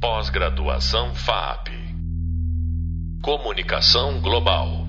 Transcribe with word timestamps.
Pós-graduação 0.00 1.14
FAP. 1.14 1.68
Comunicação 3.22 4.18
Global. 4.22 4.86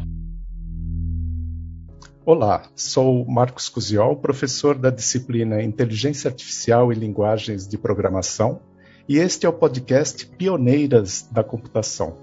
Olá, 2.26 2.64
sou 2.78 3.26
Marcos 3.26 3.68
Cusiol, 3.68 4.16
professor 4.16 4.74
da 4.78 4.90
disciplina 4.90 5.62
Inteligência 5.62 6.30
Artificial 6.30 6.94
e 6.94 6.96
Linguagens 6.96 7.68
de 7.68 7.78
Programação, 7.78 8.62
e 9.06 9.18
este 9.18 9.46
é 9.46 9.50
o 9.50 9.54
podcast 9.54 10.26
Pioneiras 10.28 11.28
da 11.30 11.44
Computação. 11.44 12.16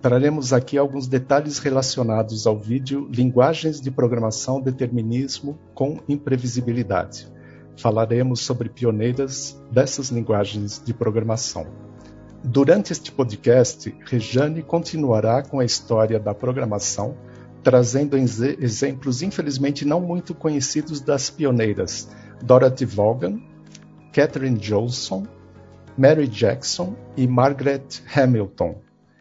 Traremos 0.00 0.54
aqui 0.54 0.78
alguns 0.78 1.06
detalhes 1.06 1.58
relacionados 1.58 2.46
ao 2.46 2.58
vídeo 2.58 3.06
Linguagens 3.12 3.78
de 3.78 3.90
Programação 3.90 4.58
Determinismo 4.58 5.58
com 5.74 6.00
Imprevisibilidade. 6.08 7.28
Falaremos 7.76 8.40
sobre 8.40 8.70
pioneiras 8.70 9.62
dessas 9.70 10.08
linguagens 10.08 10.82
de 10.82 10.94
programação. 10.94 11.66
Durante 12.44 12.92
este 12.92 13.10
podcast, 13.10 13.94
Rejane 14.04 14.62
continuará 14.62 15.42
com 15.42 15.58
a 15.58 15.64
história 15.64 16.18
da 16.18 16.34
programação, 16.34 17.16
trazendo 17.62 18.16
exemplos 18.16 19.22
infelizmente 19.22 19.84
não 19.84 20.00
muito 20.00 20.34
conhecidos 20.34 21.00
das 21.00 21.28
pioneiras 21.28 22.08
Dorothy 22.42 22.84
Vaughan, 22.84 23.40
Catherine 24.12 24.58
Johnson, 24.58 25.26
Mary 25.98 26.28
Jackson 26.28 26.94
e 27.16 27.26
Margaret 27.26 27.82
Hamilton. 28.14 28.76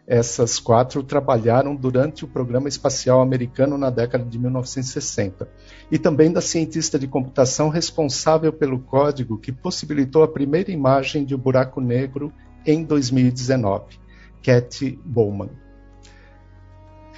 Essas 0.08 0.60
quatro 0.60 1.02
trabalharam 1.02 1.76
durante 1.76 2.24
o 2.24 2.28
programa 2.28 2.68
espacial 2.70 3.22
americano 3.22 3.76
na 3.76 3.90
década 3.90 4.24
de 4.24 4.38
1960, 4.38 5.50
e 5.90 5.98
também 5.98 6.32
da 6.32 6.42
cientista 6.42 7.00
de 7.00 7.08
computação 7.08 7.70
responsável 7.70 8.54
pelo 8.54 8.80
código 8.80 9.40
que 9.40 9.52
possibilitou 9.52 10.22
a 10.22 10.28
primeira 10.28 10.72
imagem 10.72 11.26
de 11.26 11.34
um 11.34 11.40
buraco 11.40 11.82
negro 11.82 12.32
em 12.66 12.84
2019, 12.84 14.00
Cat 14.44 15.00
Bowman. 15.06 15.50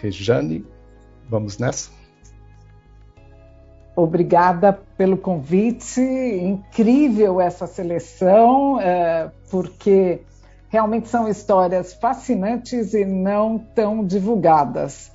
Rejane, 0.01 0.65
vamos 1.29 1.57
nessa? 1.57 1.89
Obrigada 3.95 4.79
pelo 4.95 5.17
convite, 5.17 5.99
incrível 5.99 7.41
essa 7.41 7.65
seleção, 7.65 8.79
é, 8.79 9.31
porque 9.49 10.21
realmente 10.69 11.07
são 11.07 11.27
histórias 11.27 11.93
fascinantes 11.95 12.93
e 12.93 13.03
não 13.03 13.57
tão 13.57 14.05
divulgadas. 14.05 15.11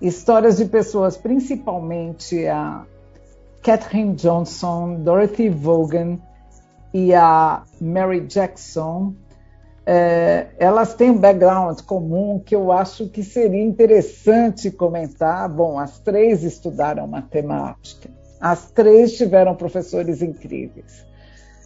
Histórias 0.00 0.56
de 0.56 0.64
pessoas, 0.64 1.16
principalmente 1.16 2.46
a 2.46 2.86
Catherine 3.62 4.14
Johnson, 4.14 4.94
Dorothy 5.02 5.50
Vaughan 5.50 6.18
e 6.92 7.14
a 7.14 7.62
Mary 7.80 8.22
Jackson, 8.22 9.14
é, 9.84 10.48
elas 10.58 10.94
têm 10.94 11.10
um 11.10 11.18
background 11.18 11.80
comum 11.82 12.38
que 12.38 12.54
eu 12.54 12.70
acho 12.70 13.08
que 13.08 13.22
seria 13.22 13.62
interessante 13.62 14.70
comentar. 14.70 15.48
Bom, 15.48 15.78
as 15.78 15.98
três 15.98 16.44
estudaram 16.44 17.06
matemática, 17.06 18.08
as 18.40 18.70
três 18.70 19.16
tiveram 19.16 19.54
professores 19.54 20.22
incríveis. 20.22 21.04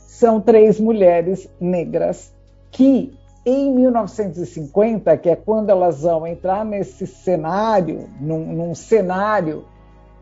São 0.07 0.41
três 0.41 0.81
mulheres 0.81 1.47
negras 1.61 2.33
que, 2.71 3.13
em 3.45 3.71
1950, 3.75 5.15
que 5.19 5.29
é 5.29 5.37
quando 5.37 5.69
elas 5.69 6.01
vão 6.01 6.27
entrar 6.27 6.65
nesse 6.65 7.07
cenário, 7.07 8.09
num, 8.19 8.47
num 8.47 8.75
cenário 8.75 9.67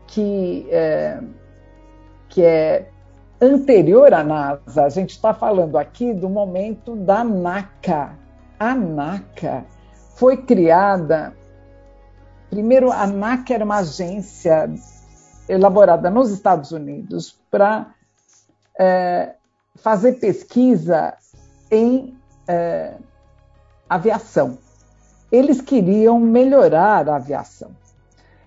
que 0.05 0.67
é, 0.69 1.19
que 2.27 2.43
é 2.43 2.89
anterior 3.41 4.13
à 4.13 4.23
NASA. 4.23 4.85
A 4.85 4.89
gente 4.89 5.11
está 5.11 5.33
falando 5.33 5.77
aqui 5.77 6.13
do 6.13 6.29
momento 6.29 6.95
da 6.95 7.23
NACA. 7.23 8.13
A 8.59 8.73
NACA 8.73 9.65
foi 10.15 10.37
criada. 10.37 11.35
Primeiro, 12.49 12.91
a 12.91 13.05
NACA 13.05 13.53
era 13.53 13.65
uma 13.65 13.77
agência 13.77 14.69
elaborada 15.47 16.09
nos 16.09 16.31
Estados 16.31 16.71
Unidos 16.71 17.37
para 17.51 17.93
é, 18.79 19.35
fazer 19.75 20.13
pesquisa 20.13 21.13
em 21.69 22.17
é, 22.47 22.95
aviação. 23.89 24.57
Eles 25.31 25.61
queriam 25.61 26.19
melhorar 26.19 27.09
a 27.09 27.15
aviação. 27.17 27.71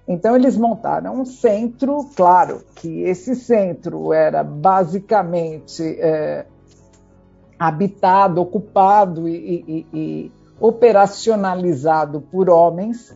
Então, 0.09 0.35
eles 0.35 0.57
montaram 0.57 1.21
um 1.21 1.25
centro, 1.27 2.09
claro 2.17 2.63
que 2.77 3.03
esse 3.03 3.37
centro 3.37 4.11
era 4.11 4.43
basicamente 4.43 5.83
é, 6.01 6.47
habitado, 7.59 8.41
ocupado 8.41 9.29
e, 9.29 9.37
e, 9.69 9.87
e 9.93 10.33
operacionalizado 10.59 12.23
por 12.23 12.49
homens, 12.49 13.15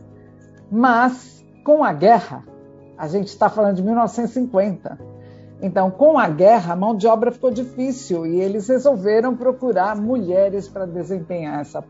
mas 0.70 1.42
com 1.64 1.82
a 1.82 1.94
guerra, 1.94 2.44
a 2.98 3.08
gente 3.08 3.28
está 3.28 3.48
falando 3.48 3.76
de 3.76 3.82
1950. 3.82 4.98
Então, 5.62 5.90
com 5.90 6.18
a 6.18 6.28
guerra, 6.28 6.74
a 6.74 6.76
mão 6.76 6.94
de 6.94 7.06
obra 7.06 7.30
ficou 7.30 7.50
difícil 7.50 8.26
e 8.26 8.40
eles 8.40 8.68
resolveram 8.68 9.34
procurar 9.34 9.96
mulheres 9.96 10.68
para 10.68 10.86
desempenhar 10.86 11.60
essa, 11.60 11.84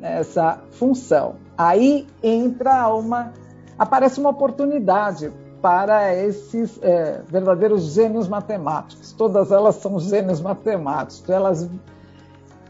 essa 0.00 0.60
função. 0.70 1.36
Aí 1.56 2.06
entra 2.22 2.88
uma 2.94 3.32
aparece 3.78 4.20
uma 4.20 4.30
oportunidade 4.30 5.32
para 5.60 6.14
esses 6.14 6.78
é, 6.82 7.22
verdadeiros 7.26 7.94
gênios 7.94 8.28
matemáticos. 8.28 9.12
Todas 9.12 9.50
elas 9.50 9.76
são 9.76 9.98
gênios 9.98 10.40
matemáticos. 10.40 11.28
Elas 11.28 11.68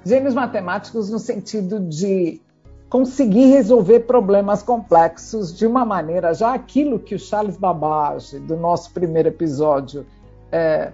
gênios 0.04 0.34
matemáticos 0.34 1.10
no 1.10 1.19
sentido 1.19 1.81
de 1.81 2.41
conseguir 2.88 3.47
resolver 3.47 4.00
problemas 4.00 4.62
complexos 4.62 5.56
de 5.56 5.66
uma 5.66 5.84
maneira 5.84 6.32
já 6.32 6.54
aquilo 6.54 7.00
que 7.00 7.16
o 7.16 7.19
Charles 7.19 7.56
Babbage 7.56 8.38
do 8.38 8.56
nosso 8.56 8.93
primeiro 8.93 9.28
episódio 9.28 10.06
é, 10.53 10.93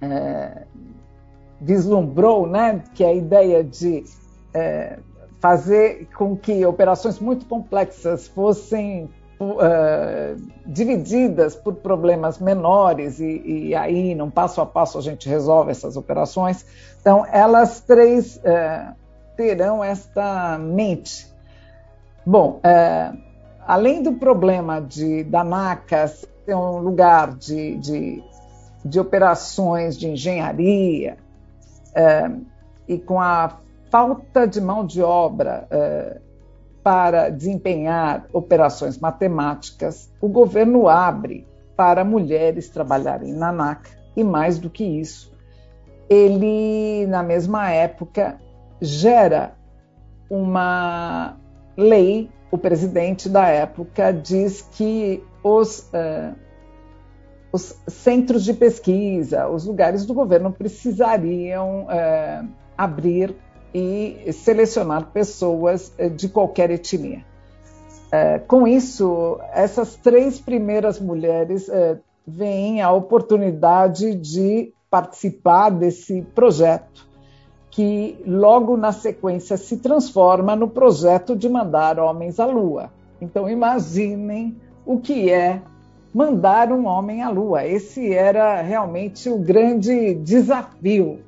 é, 0.00 0.64
vislumbrou, 1.60 2.48
né? 2.48 2.82
Que 2.94 3.04
é 3.04 3.08
a 3.08 3.14
ideia 3.14 3.62
de 3.62 4.02
é, 4.52 4.98
fazer 5.40 6.08
com 6.16 6.36
que 6.36 6.64
operações 6.66 7.18
muito 7.18 7.46
complexas 7.46 8.26
fossem 8.28 9.08
uh, 9.40 10.36
divididas 10.66 11.54
por 11.54 11.76
problemas 11.76 12.38
menores 12.38 13.20
e, 13.20 13.42
e, 13.44 13.74
aí, 13.74 14.14
num 14.14 14.30
passo 14.30 14.60
a 14.60 14.66
passo, 14.66 14.98
a 14.98 15.00
gente 15.00 15.28
resolve 15.28 15.70
essas 15.70 15.96
operações. 15.96 16.64
Então, 17.00 17.24
elas 17.30 17.80
três 17.80 18.36
uh, 18.36 18.94
terão 19.36 19.82
esta 19.82 20.58
mente. 20.58 21.32
Bom, 22.26 22.60
uh, 22.64 23.18
além 23.66 24.02
do 24.02 24.14
problema 24.14 24.80
de, 24.80 25.22
da 25.24 25.44
NACA 25.44 26.08
ser 26.08 26.54
um 26.54 26.78
lugar 26.78 27.34
de, 27.34 27.76
de, 27.76 28.24
de 28.84 28.98
operações 28.98 29.96
de 29.96 30.08
engenharia, 30.08 31.16
e 32.86 32.96
com 32.96 33.20
a 33.20 33.56
falta 33.90 34.46
de 34.46 34.60
mão 34.60 34.84
de 34.84 35.02
obra 35.02 35.66
eh, 35.70 36.20
para 36.82 37.28
desempenhar 37.28 38.26
operações 38.32 38.98
matemáticas, 38.98 40.10
o 40.20 40.28
governo 40.28 40.88
abre 40.88 41.46
para 41.76 42.04
mulheres 42.04 42.68
trabalharem 42.68 43.32
na 43.32 43.52
NACA 43.52 43.90
e, 44.16 44.24
mais 44.24 44.58
do 44.58 44.68
que 44.68 44.84
isso, 44.84 45.32
ele, 46.08 47.06
na 47.06 47.22
mesma 47.22 47.70
época, 47.70 48.40
gera 48.80 49.52
uma 50.30 51.36
lei. 51.76 52.30
O 52.50 52.56
presidente 52.56 53.28
da 53.28 53.46
época 53.46 54.10
diz 54.10 54.62
que 54.72 55.22
os, 55.44 55.80
uh, 55.92 56.34
os 57.52 57.78
centros 57.86 58.42
de 58.42 58.54
pesquisa, 58.54 59.46
os 59.48 59.66
lugares 59.66 60.06
do 60.06 60.14
governo 60.14 60.50
precisariam 60.50 61.84
uh, 61.84 62.48
abrir 62.76 63.36
e 63.74 64.32
selecionar 64.32 65.10
pessoas 65.12 65.92
eh, 65.98 66.08
de 66.08 66.28
qualquer 66.28 66.70
etnia. 66.70 67.24
É, 68.10 68.38
com 68.38 68.66
isso, 68.66 69.38
essas 69.52 69.94
três 69.96 70.40
primeiras 70.40 70.98
mulheres 70.98 71.68
é, 71.68 71.98
veem 72.26 72.80
a 72.80 72.90
oportunidade 72.90 74.14
de 74.14 74.72
participar 74.90 75.70
desse 75.70 76.22
projeto, 76.34 77.06
que 77.70 78.18
logo 78.26 78.76
na 78.78 78.92
sequência 78.92 79.58
se 79.58 79.76
transforma 79.76 80.56
no 80.56 80.68
projeto 80.68 81.36
de 81.36 81.48
mandar 81.48 81.98
homens 81.98 82.40
à 82.40 82.46
Lua. 82.46 82.90
Então, 83.20 83.48
imaginem 83.48 84.56
o 84.86 84.98
que 84.98 85.30
é 85.30 85.60
mandar 86.14 86.72
um 86.72 86.86
homem 86.86 87.22
à 87.22 87.28
Lua. 87.28 87.66
Esse 87.66 88.14
era 88.14 88.62
realmente 88.62 89.28
o 89.28 89.38
grande 89.38 90.14
desafio 90.14 91.18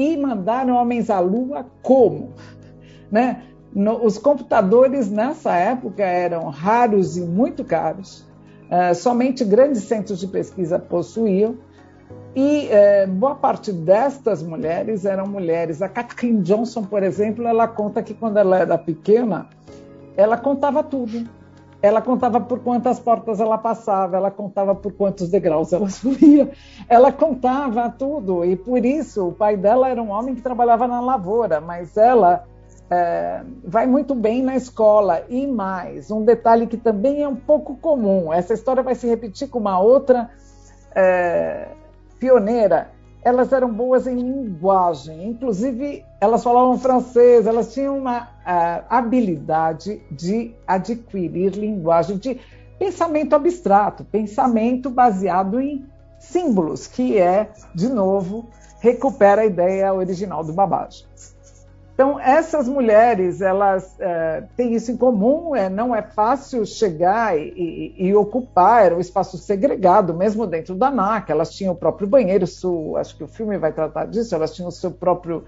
e 0.00 0.16
mandaram 0.16 0.76
homens 0.76 1.10
à 1.10 1.20
Lua 1.20 1.66
como? 1.82 2.32
Né? 3.10 3.42
No, 3.74 4.04
os 4.04 4.16
computadores 4.18 5.10
nessa 5.10 5.54
época 5.54 6.02
eram 6.02 6.48
raros 6.48 7.16
e 7.16 7.20
muito 7.20 7.64
caros, 7.64 8.26
uh, 8.70 8.94
somente 8.94 9.44
grandes 9.44 9.82
centros 9.84 10.18
de 10.18 10.26
pesquisa 10.26 10.78
possuíam, 10.78 11.56
E 12.34 12.68
é, 12.68 13.06
boa 13.06 13.34
parte 13.34 13.72
destas 13.72 14.42
mulheres 14.42 15.04
eram 15.04 15.26
mulheres. 15.26 15.82
A 15.82 15.88
Katherine 15.88 16.42
Johnson, 16.42 16.84
por 16.84 17.02
exemplo, 17.02 17.46
ela 17.46 17.66
conta 17.66 18.02
que 18.02 18.14
quando 18.14 18.36
ela 18.36 18.58
era 18.58 18.78
pequena, 18.78 19.48
ela 20.16 20.36
contava 20.36 20.82
tudo. 20.82 21.28
Ela 21.82 22.02
contava 22.02 22.40
por 22.40 22.60
quantas 22.60 23.00
portas 23.00 23.40
ela 23.40 23.56
passava, 23.56 24.16
ela 24.16 24.30
contava 24.30 24.74
por 24.74 24.92
quantos 24.92 25.30
degraus 25.30 25.72
ela 25.72 25.88
subia, 25.90 26.50
ela 26.88 27.10
contava 27.10 27.88
tudo. 27.88 28.44
E 28.44 28.54
por 28.54 28.84
isso 28.84 29.28
o 29.28 29.32
pai 29.32 29.56
dela 29.56 29.88
era 29.88 30.02
um 30.02 30.10
homem 30.10 30.34
que 30.34 30.42
trabalhava 30.42 30.86
na 30.86 31.00
lavoura, 31.00 31.60
mas 31.60 31.96
ela 31.96 32.44
é, 32.90 33.42
vai 33.64 33.86
muito 33.86 34.14
bem 34.14 34.42
na 34.42 34.56
escola. 34.56 35.24
E 35.28 35.46
mais, 35.46 36.10
um 36.10 36.24
detalhe 36.24 36.66
que 36.66 36.76
também 36.76 37.22
é 37.22 37.28
um 37.28 37.36
pouco 37.36 37.76
comum: 37.76 38.32
essa 38.32 38.52
história 38.52 38.82
vai 38.82 38.94
se 38.94 39.06
repetir 39.06 39.48
com 39.48 39.58
uma 39.58 39.80
outra 39.80 40.28
é, 40.94 41.68
pioneira. 42.18 42.90
Elas 43.22 43.52
eram 43.52 43.72
boas 43.72 44.06
em 44.06 44.16
linguagem, 44.16 45.28
inclusive 45.28 46.04
elas 46.20 46.42
falavam 46.42 46.78
francês, 46.78 47.46
elas 47.46 47.72
tinham 47.74 47.98
uma 47.98 48.22
uh, 48.22 48.84
habilidade 48.88 50.02
de 50.10 50.54
adquirir 50.66 51.52
linguagem, 51.52 52.16
de 52.16 52.40
pensamento 52.78 53.34
abstrato, 53.34 54.04
pensamento 54.04 54.88
baseado 54.88 55.60
em 55.60 55.84
símbolos, 56.18 56.86
que 56.86 57.18
é, 57.18 57.50
de 57.74 57.88
novo, 57.88 58.48
recupera 58.80 59.42
a 59.42 59.46
ideia 59.46 59.92
original 59.92 60.42
do 60.42 60.52
Babbage. 60.52 61.06
Então, 62.00 62.18
essas 62.18 62.66
mulheres, 62.66 63.42
elas 63.42 63.94
é, 64.00 64.44
têm 64.56 64.72
isso 64.72 64.90
em 64.90 64.96
comum, 64.96 65.54
é, 65.54 65.68
não 65.68 65.94
é 65.94 66.00
fácil 66.00 66.64
chegar 66.64 67.38
e, 67.38 67.52
e, 67.54 68.06
e, 68.06 68.14
ocupar, 68.14 68.86
era 68.86 68.96
um 68.96 69.00
espaço 69.00 69.36
segregado, 69.36 70.14
mesmo 70.14 70.46
dentro 70.46 70.74
da 70.74 70.90
NAC, 70.90 71.30
elas 71.30 71.50
tinham 71.50 71.74
o 71.74 71.76
próprio 71.76 72.08
banheiro, 72.08 72.44
isso, 72.44 72.96
acho 72.96 73.14
que 73.18 73.22
o 73.22 73.28
filme 73.28 73.58
vai 73.58 73.70
tratar 73.70 74.06
disso, 74.06 74.34
elas 74.34 74.54
tinham 74.54 74.70
o 74.70 74.72
seu 74.72 74.90
próprio... 74.90 75.44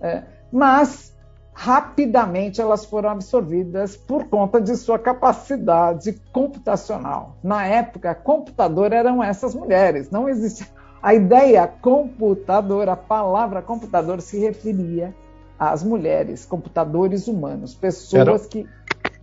É, 0.00 0.22
mas, 0.52 1.12
rapidamente, 1.52 2.60
elas 2.60 2.84
foram 2.84 3.10
absorvidas 3.10 3.96
por 3.96 4.28
conta 4.28 4.60
de 4.60 4.76
sua 4.76 5.00
capacidade 5.00 6.12
computacional. 6.32 7.36
Na 7.42 7.66
época, 7.66 8.14
computador 8.14 8.92
eram 8.92 9.24
essas 9.24 9.56
mulheres, 9.56 10.08
não 10.08 10.28
existia... 10.28 10.68
A 11.02 11.14
ideia 11.14 11.66
computador, 11.66 12.88
a 12.88 12.96
palavra 12.96 13.60
computador 13.60 14.20
se 14.20 14.38
referia 14.38 15.12
as 15.58 15.82
mulheres, 15.82 16.44
computadores 16.44 17.28
humanos, 17.28 17.74
pessoas 17.74 18.42
era, 18.42 18.48
que. 18.48 18.66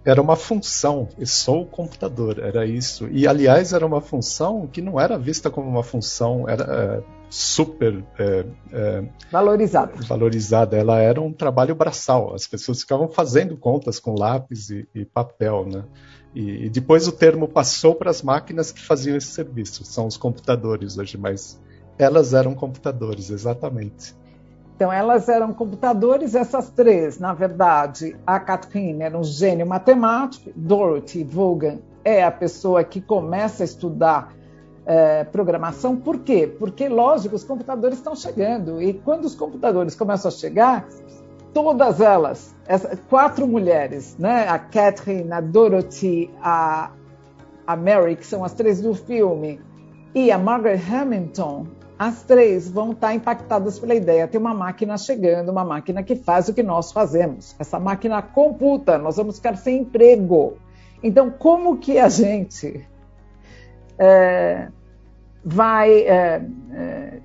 Era 0.06 0.22
uma 0.22 0.36
função, 0.36 1.08
e 1.18 1.26
sou 1.26 1.66
computador, 1.66 2.40
era 2.40 2.66
isso. 2.66 3.08
E, 3.10 3.28
aliás, 3.28 3.72
era 3.72 3.86
uma 3.86 4.02
função 4.02 4.68
que 4.68 4.82
não 4.82 5.00
era 5.00 5.18
vista 5.18 5.50
como 5.50 5.70
uma 5.70 5.84
função 5.84 6.48
era, 6.50 6.64
é, 6.64 7.04
super 7.30 8.04
é, 8.20 8.46
é, 8.72 9.04
valorizada. 9.32 9.94
valorizada. 10.08 10.78
Ela 10.78 11.00
era 11.00 11.20
um 11.20 11.34
trabalho 11.34 11.74
braçal, 11.74 12.34
as 12.36 12.46
pessoas 12.46 12.82
ficavam 12.82 13.08
fazendo 13.08 13.58
contas 13.58 14.00
com 14.00 14.14
lápis 14.14 14.70
e, 14.70 14.88
e 14.94 15.04
papel. 15.04 15.66
Né? 15.66 15.84
E, 16.36 16.66
e 16.66 16.70
depois 16.70 17.08
o 17.08 17.12
termo 17.12 17.48
passou 17.48 17.96
para 17.96 18.12
as 18.12 18.22
máquinas 18.22 18.72
que 18.72 18.82
faziam 18.82 19.18
esse 19.18 19.28
serviço, 19.28 19.84
são 19.84 20.06
os 20.06 20.18
computadores 20.18 20.98
hoje, 20.98 21.18
mas 21.18 21.60
elas 21.98 22.34
eram 22.34 22.54
computadores, 22.54 23.30
exatamente. 23.30 24.16
Então, 24.76 24.92
elas 24.92 25.30
eram 25.30 25.54
computadores, 25.54 26.36
essas 26.36 26.70
três, 26.70 27.20
na 27.20 27.34
verdade, 27.34 28.16
a 28.26 28.40
Catherine 28.40 29.04
era 29.04 29.18
um 29.18 29.24
gênio 29.24 29.68
matemático, 29.68 30.52
Dorothy 30.56 31.24
Vaughan 31.24 31.80
é 32.04 32.24
a 32.24 32.32
pessoa 32.32 32.84
que 32.84 33.00
começa 33.00 33.64
a 33.64 33.66
estudar 33.66 34.34
é, 34.86 35.24
programação. 35.24 35.96
Por 35.96 36.20
quê? 36.20 36.48
Porque, 36.60 36.90
lógico, 36.90 37.36
os 37.36 37.44
computadores 37.44 37.98
estão 37.98 38.16
chegando. 38.16 38.82
E 38.82 38.94
quando 38.94 39.26
os 39.26 39.36
computadores 39.36 39.96
começam 39.96 40.30
a 40.30 40.32
chegar, 40.32 40.88
todas 41.54 42.02
elas, 42.02 42.56
essa, 42.68 42.98
quatro 43.10 43.48
mulheres, 43.48 44.18
né? 44.18 44.48
a 44.50 44.60
Catherine, 44.60 45.32
a 45.32 45.40
Dorothy, 45.40 46.30
a, 46.42 46.92
a 47.66 47.76
Mary, 47.76 48.16
que 48.16 48.26
são 48.26 48.44
as 48.44 48.54
três 48.54 48.82
do 48.82 48.94
filme, 48.94 49.62
e 50.14 50.32
a 50.32 50.38
Margaret 50.38 50.82
Hamilton, 50.92 51.66
as 52.08 52.24
três 52.24 52.70
vão 52.70 52.92
estar 52.92 53.14
impactadas 53.14 53.80
pela 53.80 53.96
ideia. 53.96 54.28
Tem 54.28 54.40
uma 54.40 54.54
máquina 54.54 54.98
chegando, 54.98 55.50
uma 55.50 55.64
máquina 55.64 56.04
que 56.04 56.16
faz 56.16 56.50
o 56.50 56.54
que 56.54 56.62
nós 56.62 56.92
fazemos. 56.92 57.56
Essa 57.58 57.80
máquina 57.80 58.22
computa, 58.22 58.98
nós 58.98 59.16
vamos 59.16 59.38
ficar 59.38 59.56
sem 59.56 59.80
emprego. 59.80 60.58
Então, 61.02 61.32
como 61.32 61.78
que 61.78 61.98
a 61.98 62.10
gente 62.10 62.86
é, 63.98 64.68
vai 65.44 65.92
é, 66.02 66.46
é, 66.74 67.20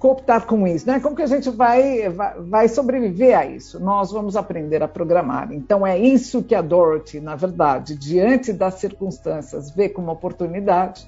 cooptar 0.00 0.46
com 0.46 0.66
isso? 0.66 0.86
Né? 0.86 0.98
Como 0.98 1.14
que 1.14 1.22
a 1.22 1.26
gente 1.26 1.48
vai, 1.50 2.08
vai, 2.08 2.34
vai 2.40 2.68
sobreviver 2.68 3.38
a 3.38 3.46
isso? 3.46 3.78
Nós 3.78 4.10
vamos 4.10 4.36
aprender 4.36 4.82
a 4.82 4.88
programar. 4.88 5.52
Então, 5.52 5.86
é 5.86 5.96
isso 5.96 6.42
que 6.42 6.56
a 6.56 6.62
Dorothy, 6.62 7.20
na 7.20 7.36
verdade, 7.36 7.94
diante 7.94 8.52
das 8.52 8.74
circunstâncias, 8.74 9.70
vê 9.70 9.88
como 9.88 10.10
oportunidade. 10.10 11.06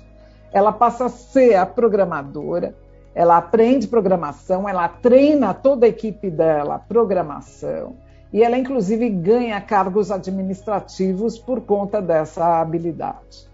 Ela 0.53 0.73
passa 0.73 1.07
a 1.07 1.09
ser 1.09 1.57
a 1.57 1.67
programadora 1.67 2.75
ela 3.17 3.39
aprende 3.39 3.89
programação, 3.89 4.69
ela 4.69 4.87
treina 4.87 5.55
toda 5.55 5.87
a 5.87 5.89
equipe 5.89 6.31
dela 6.31 6.79
programação 6.79 7.97
e 8.31 8.43
ela 8.43 8.59
inclusive 8.59 9.09
ganha 9.09 9.59
cargos 9.59 10.11
administrativos 10.11 11.39
por 11.39 11.63
conta 11.63 12.03
dessa 12.03 12.61
habilidade. 12.61 13.49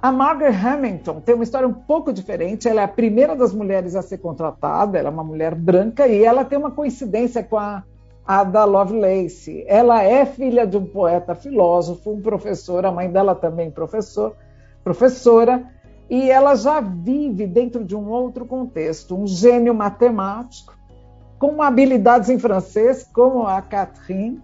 A 0.00 0.10
Margaret 0.10 0.56
Hamilton 0.56 1.20
tem 1.20 1.34
uma 1.34 1.44
história 1.44 1.68
um 1.68 1.74
pouco 1.74 2.10
diferente. 2.10 2.66
Ela 2.66 2.80
é 2.80 2.84
a 2.84 2.88
primeira 2.88 3.36
das 3.36 3.52
mulheres 3.52 3.94
a 3.94 4.00
ser 4.00 4.16
contratada. 4.16 4.98
Ela 4.98 5.08
é 5.08 5.12
uma 5.12 5.22
mulher 5.22 5.54
branca 5.54 6.06
e 6.06 6.24
ela 6.24 6.42
tem 6.42 6.58
uma 6.58 6.70
coincidência 6.70 7.42
com 7.42 7.58
a 7.58 7.84
Ada 8.26 8.64
Lovelace. 8.64 9.62
Ela 9.68 10.02
é 10.02 10.24
filha 10.24 10.66
de 10.66 10.78
um 10.78 10.86
poeta 10.86 11.34
filósofo, 11.34 12.12
um 12.12 12.22
professor. 12.22 12.86
A 12.86 12.90
mãe 12.90 13.10
dela 13.10 13.34
também 13.34 13.70
professor, 13.70 14.34
professora 14.82 15.68
e 16.10 16.28
ela 16.28 16.56
já 16.56 16.80
vive 16.80 17.46
dentro 17.46 17.84
de 17.84 17.94
um 17.94 18.10
outro 18.10 18.44
contexto, 18.44 19.16
um 19.16 19.28
gênio 19.28 19.72
matemático, 19.72 20.76
com 21.38 21.62
habilidades 21.62 22.28
em 22.28 22.38
francês, 22.38 23.08
como 23.14 23.46
a 23.46 23.62
Catherine, 23.62 24.42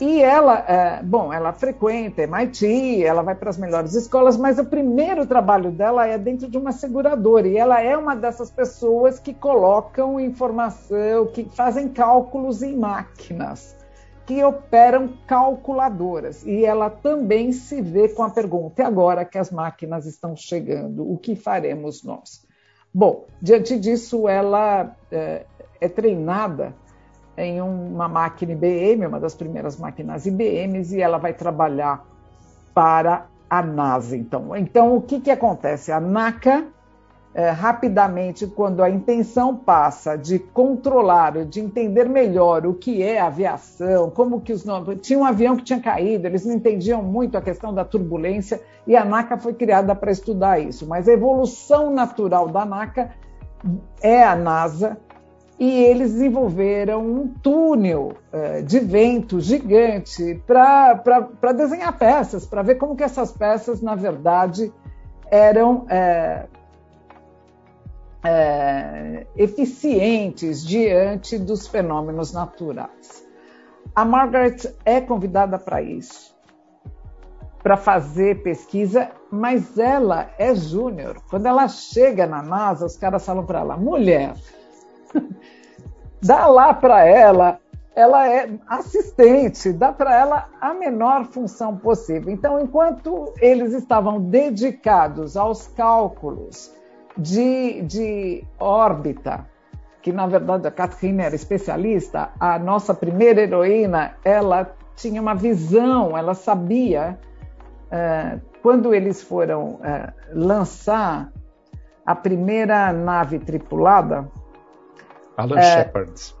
e 0.00 0.22
ela, 0.22 0.64
é, 0.66 1.02
bom, 1.02 1.30
ela 1.30 1.52
frequenta 1.52 2.22
MIT, 2.22 3.04
ela 3.04 3.20
vai 3.20 3.34
para 3.34 3.50
as 3.50 3.58
melhores 3.58 3.94
escolas, 3.94 4.36
mas 4.36 4.58
o 4.58 4.64
primeiro 4.64 5.26
trabalho 5.26 5.70
dela 5.70 6.06
é 6.06 6.16
dentro 6.16 6.48
de 6.48 6.56
uma 6.56 6.72
seguradora, 6.72 7.48
e 7.48 7.58
ela 7.58 7.82
é 7.82 7.98
uma 7.98 8.14
dessas 8.14 8.48
pessoas 8.48 9.18
que 9.18 9.34
colocam 9.34 10.20
informação, 10.20 11.26
que 11.26 11.44
fazem 11.52 11.88
cálculos 11.88 12.62
em 12.62 12.76
máquinas 12.76 13.79
que 14.30 14.44
operam 14.44 15.08
calculadoras. 15.26 16.46
E 16.46 16.64
ela 16.64 16.88
também 16.88 17.50
se 17.50 17.82
vê 17.82 18.08
com 18.10 18.22
a 18.22 18.30
pergunta: 18.30 18.80
e 18.80 18.84
agora 18.84 19.24
que 19.24 19.36
as 19.36 19.50
máquinas 19.50 20.06
estão 20.06 20.36
chegando, 20.36 21.10
o 21.10 21.18
que 21.18 21.34
faremos 21.34 22.04
nós? 22.04 22.46
Bom, 22.94 23.26
diante 23.42 23.76
disso, 23.76 24.28
ela 24.28 24.94
é, 25.10 25.44
é 25.80 25.88
treinada 25.88 26.72
em 27.36 27.60
uma 27.60 28.06
máquina 28.06 28.52
IBM, 28.52 29.04
uma 29.06 29.18
das 29.18 29.34
primeiras 29.34 29.76
máquinas 29.76 30.26
IBMs, 30.26 30.94
e 30.94 31.02
ela 31.02 31.18
vai 31.18 31.34
trabalhar 31.34 32.06
para 32.72 33.26
a 33.48 33.60
NASA. 33.60 34.16
Então, 34.16 34.54
então 34.54 34.96
o 34.96 35.02
que, 35.02 35.18
que 35.18 35.30
acontece? 35.32 35.90
A 35.90 35.98
NACA 35.98 36.68
é, 37.32 37.50
rapidamente, 37.50 38.46
quando 38.46 38.82
a 38.82 38.90
intenção 38.90 39.54
passa 39.54 40.16
de 40.16 40.38
controlar, 40.38 41.44
de 41.44 41.60
entender 41.60 42.08
melhor 42.08 42.66
o 42.66 42.74
que 42.74 43.02
é 43.02 43.20
aviação, 43.20 44.10
como 44.10 44.40
que 44.40 44.52
os 44.52 44.64
tinha 45.00 45.18
um 45.18 45.24
avião 45.24 45.56
que 45.56 45.62
tinha 45.62 45.80
caído, 45.80 46.26
eles 46.26 46.44
não 46.44 46.54
entendiam 46.54 47.02
muito 47.02 47.38
a 47.38 47.40
questão 47.40 47.72
da 47.72 47.84
turbulência 47.84 48.60
e 48.84 48.96
a 48.96 49.04
NACA 49.04 49.38
foi 49.38 49.54
criada 49.54 49.94
para 49.94 50.10
estudar 50.10 50.58
isso. 50.58 50.86
Mas 50.88 51.08
a 51.08 51.12
evolução 51.12 51.90
natural 51.90 52.48
da 52.48 52.64
NACA 52.64 53.12
é 54.02 54.24
a 54.24 54.34
NASA 54.34 54.98
e 55.56 55.70
eles 55.84 56.14
desenvolveram 56.14 57.06
um 57.06 57.28
túnel 57.28 58.14
é, 58.32 58.62
de 58.62 58.80
vento 58.80 59.38
gigante 59.38 60.42
para 60.46 61.52
desenhar 61.54 61.96
peças, 61.96 62.44
para 62.44 62.62
ver 62.62 62.74
como 62.74 62.96
que 62.96 63.04
essas 63.04 63.30
peças, 63.30 63.80
na 63.80 63.94
verdade, 63.94 64.72
eram 65.30 65.84
é, 65.88 66.46
é, 68.22 69.26
eficientes 69.36 70.64
diante 70.66 71.38
dos 71.38 71.66
fenômenos 71.66 72.32
naturais. 72.32 73.26
A 73.94 74.04
Margaret 74.04 74.74
é 74.84 75.00
convidada 75.00 75.58
para 75.58 75.82
isso, 75.82 76.36
para 77.62 77.76
fazer 77.76 78.42
pesquisa, 78.42 79.10
mas 79.30 79.78
ela 79.78 80.30
é 80.38 80.54
júnior. 80.54 81.20
Quando 81.28 81.46
ela 81.46 81.66
chega 81.68 82.26
na 82.26 82.42
NASA, 82.42 82.86
os 82.86 82.96
caras 82.96 83.24
falam 83.24 83.44
para 83.44 83.60
ela: 83.60 83.76
mulher, 83.76 84.34
dá 86.22 86.46
lá 86.46 86.72
para 86.72 87.04
ela, 87.04 87.58
ela 87.94 88.28
é 88.28 88.50
assistente, 88.68 89.72
dá 89.72 89.92
para 89.92 90.14
ela 90.14 90.48
a 90.60 90.72
menor 90.72 91.26
função 91.26 91.76
possível. 91.76 92.32
Então, 92.32 92.60
enquanto 92.60 93.32
eles 93.40 93.72
estavam 93.72 94.20
dedicados 94.20 95.36
aos 95.36 95.66
cálculos, 95.68 96.72
de, 97.16 97.82
de 97.82 98.44
órbita, 98.58 99.46
que 100.02 100.12
na 100.12 100.26
verdade 100.26 100.66
a 100.66 100.70
Catherine 100.70 101.22
era 101.22 101.34
especialista, 101.34 102.30
a 102.38 102.58
nossa 102.58 102.94
primeira 102.94 103.42
heroína, 103.42 104.14
ela 104.24 104.74
tinha 104.96 105.20
uma 105.20 105.34
visão, 105.34 106.16
ela 106.16 106.34
sabia 106.34 107.18
uh, 107.86 108.40
quando 108.62 108.94
eles 108.94 109.22
foram 109.22 109.74
uh, 109.74 110.12
lançar 110.32 111.30
a 112.04 112.14
primeira 112.14 112.92
nave 112.92 113.38
tripulada. 113.38 114.28
Alan 115.36 115.58
uh, 115.58 115.62
Shepard. 115.62 116.34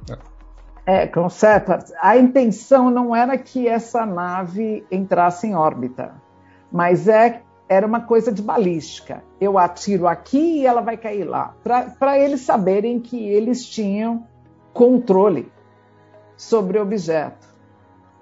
É, 0.86 1.06
com 1.06 1.28
Shepard. 1.28 1.84
A 2.02 2.16
intenção 2.16 2.90
não 2.90 3.14
era 3.14 3.36
que 3.38 3.68
essa 3.68 4.04
nave 4.04 4.84
entrasse 4.90 5.46
em 5.46 5.54
órbita, 5.54 6.14
mas 6.72 7.06
é 7.06 7.42
era 7.70 7.86
uma 7.86 8.00
coisa 8.00 8.32
de 8.32 8.42
balística. 8.42 9.22
Eu 9.40 9.56
atiro 9.56 10.08
aqui 10.08 10.58
e 10.58 10.66
ela 10.66 10.80
vai 10.80 10.96
cair 10.96 11.22
lá. 11.22 11.54
Para 11.62 12.18
eles 12.18 12.40
saberem 12.40 12.98
que 12.98 13.16
eles 13.28 13.64
tinham 13.64 14.26
controle 14.74 15.52
sobre 16.36 16.80
o 16.80 16.82
objeto. 16.82 17.48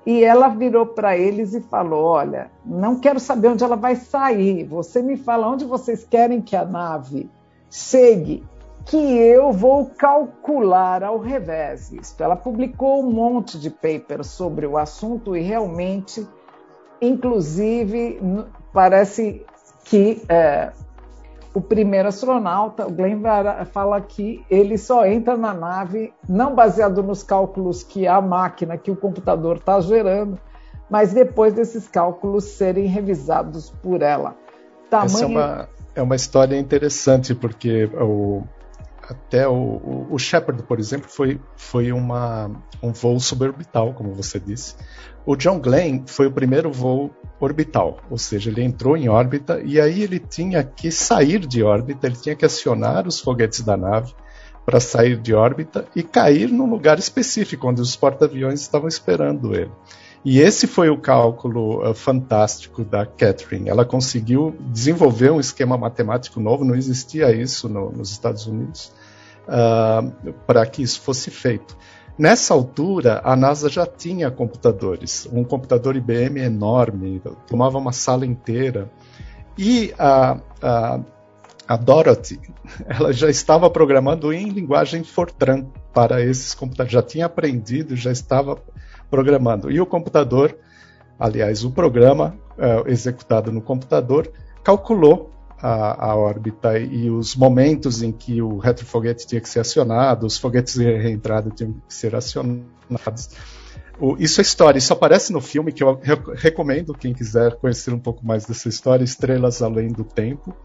E 0.05 0.23
ela 0.23 0.49
virou 0.49 0.85
para 0.85 1.17
eles 1.17 1.55
e 1.55 1.63
falou: 1.63 2.05
Olha, 2.05 2.51
não 2.63 3.01
quero 3.01 3.19
saber 3.19 3.49
onde 3.49 3.65
ela 3.65 3.77
vai 3.77 3.97
sair. 3.97 4.65
Você 4.65 5.01
me 5.01 5.17
fala 5.17 5.49
onde 5.49 5.65
vocês 5.65 6.05
querem 6.05 6.43
que 6.43 6.55
a 6.55 6.67
nave 6.67 7.31
chegue, 7.71 8.45
que 8.85 8.97
eu 8.97 9.51
vou 9.51 9.87
calcular 9.87 11.03
ao 11.03 11.19
revés. 11.19 11.91
Ela 12.19 12.37
publicou 12.37 13.03
um 13.03 13.11
monte 13.11 13.59
de 13.59 13.71
papers 13.71 14.27
sobre 14.27 14.67
o 14.67 14.77
assunto 14.77 15.35
e 15.35 15.41
realmente, 15.41 16.27
inclusive, 17.01 18.21
parece 18.73 19.45
que 19.85 20.23
é, 20.29 20.73
o 21.55 21.61
primeiro 21.61 22.09
astronauta, 22.09 22.87
o 22.87 22.91
Glenn 22.91 23.23
fala 23.73 24.01
que 24.01 24.45
ele 24.51 24.77
só 24.77 25.07
entra 25.07 25.37
na 25.37 25.55
nave 25.55 26.13
não 26.29 26.55
baseado 26.55 27.03
nos 27.03 27.23
cálculos 27.23 27.83
que 27.83 28.07
a 28.07 28.21
máquina, 28.21 28.77
que 28.77 28.91
o 28.91 28.97
computador 28.97 29.57
está 29.57 29.81
gerando, 29.81 30.39
mas 30.91 31.13
depois 31.13 31.53
desses 31.55 31.89
cálculos 31.89 32.45
serem 32.45 32.87
revisados 32.87 33.71
por 33.71 34.03
ela. 34.03 34.37
Tamanho... 34.91 35.07
Essa 35.07 35.25
é 35.25 35.27
uma, 35.27 35.69
é 35.97 36.03
uma 36.03 36.17
história 36.17 36.57
interessante, 36.57 37.35
porque 37.35 37.87
o, 37.87 38.43
até 39.09 39.49
o, 39.49 40.07
o, 40.11 40.19
Shepard, 40.19 40.63
por 40.63 40.79
exemplo, 40.79 41.09
foi, 41.09 41.41
foi 41.57 41.93
uma, 41.93 42.51
um 42.83 42.93
voo 42.93 43.19
suborbital, 43.19 43.95
como 43.95 44.13
você 44.13 44.39
disse. 44.39 44.77
O 45.31 45.37
John 45.37 45.61
Glenn 45.61 46.05
foi 46.07 46.27
o 46.27 46.33
primeiro 46.33 46.73
voo 46.73 47.11
orbital, 47.39 47.99
ou 48.09 48.17
seja, 48.17 48.49
ele 48.49 48.63
entrou 48.63 48.97
em 48.97 49.11
órbita 49.11 49.61
e 49.63 49.79
aí 49.79 50.03
ele 50.03 50.19
tinha 50.19 50.65
que 50.65 50.91
sair 50.91 51.41
de 51.41 51.63
órbita, 51.63 52.07
ele 52.07 52.17
tinha 52.17 52.35
que 52.35 52.47
acionar 52.47 53.07
os 53.07 53.21
foguetes 53.21 53.61
da 53.61 53.77
nave 53.77 54.15
para 54.65 54.81
sair 54.81 55.19
de 55.19 55.35
órbita 55.35 55.87
e 55.95 56.03
cair 56.03 56.51
num 56.51 56.65
lugar 56.65 56.99
específico 56.99 57.69
onde 57.69 57.83
os 57.83 57.95
porta-aviões 57.95 58.63
estavam 58.63 58.89
esperando 58.89 59.55
ele. 59.55 59.71
E 60.25 60.41
esse 60.41 60.67
foi 60.67 60.89
o 60.89 60.97
cálculo 60.97 61.87
uh, 61.87 61.93
fantástico 61.93 62.83
da 62.83 63.05
Catherine. 63.05 63.69
Ela 63.69 63.85
conseguiu 63.85 64.57
desenvolver 64.73 65.31
um 65.31 65.39
esquema 65.39 65.77
matemático 65.77 66.41
novo, 66.41 66.65
não 66.65 66.75
existia 66.75 67.31
isso 67.33 67.69
no, 67.69 67.93
nos 67.93 68.11
Estados 68.11 68.47
Unidos, 68.47 68.91
uh, 69.47 70.33
para 70.47 70.65
que 70.65 70.81
isso 70.83 71.03
fosse 71.03 71.31
feito. 71.31 71.77
Nessa 72.19 72.53
altura, 72.53 73.21
a 73.23 73.37
NASA 73.37 73.69
já 73.69 73.87
tinha 73.87 74.29
computadores, 74.29 75.29
um 75.33 75.45
computador 75.45 75.95
IBM 75.95 76.41
enorme, 76.41 77.23
tomava 77.47 77.79
uma 77.79 77.93
sala 77.93 78.27
inteira. 78.27 78.91
E 79.57 79.95
a, 79.97 80.37
a, 80.61 81.01
a 81.69 81.77
Dorothy, 81.77 82.41
ela 82.89 83.13
já 83.13 83.31
estava 83.31 83.71
programando 83.71 84.33
em 84.33 84.49
linguagem 84.49 85.05
Fortran 85.05 85.67
para 85.95 86.21
esses 86.21 86.55
computadores, 86.55 86.93
já 86.93 87.03
tinha 87.03 87.27
aprendido, 87.27 87.95
já 87.95 88.11
estava 88.11 88.59
programando. 89.09 89.71
E 89.71 89.81
o 89.81 89.87
computador, 89.87 90.57
aliás, 91.21 91.63
o 91.63 91.71
programa 91.71 92.37
uh, 92.59 92.89
executado 92.89 93.53
no 93.53 93.61
computador, 93.61 94.29
calculou 94.65 95.31
a, 95.61 96.11
a, 96.11 96.17
órbita 96.17 96.79
e 96.79 97.11
os 97.11 97.35
momentos 97.35 98.03
em 98.03 98.13
que 98.13 98.41
o 98.41 98.59
retrofoguete 98.59 99.27
tinha 99.27 99.41
que 99.41 99.49
ser 99.49 99.61
acionado, 99.61 100.27
os 100.27 100.39
foguetes 100.39 100.75
de 100.75 100.85
reentrada 100.85 101.51
tinham 101.51 101.73
que 101.73 101.95
ser 101.95 102.15
acionados. 102.15 103.31
O, 104.01 104.17
isso 104.19 104.41
é 104.41 104.43
história, 104.43 104.79
isso 104.79 104.93
aparece 104.93 105.33
no 105.33 105.41
filme 105.41 105.73
que 105.73 105.83
eu 105.83 105.95
re 106.01 106.17
recomendo 106.37 106.95
quem 106.95 107.13
quiser 107.13 107.57
conhecer 107.57 107.93
um 107.93 107.99
pouco 107.99 108.25
mais 108.25 108.47
dessa 108.47 108.69
história, 108.69 109.03
Estrelas 109.03 109.61
Além 109.61 109.89
do 109.89 110.05
Tempo. 110.05 110.57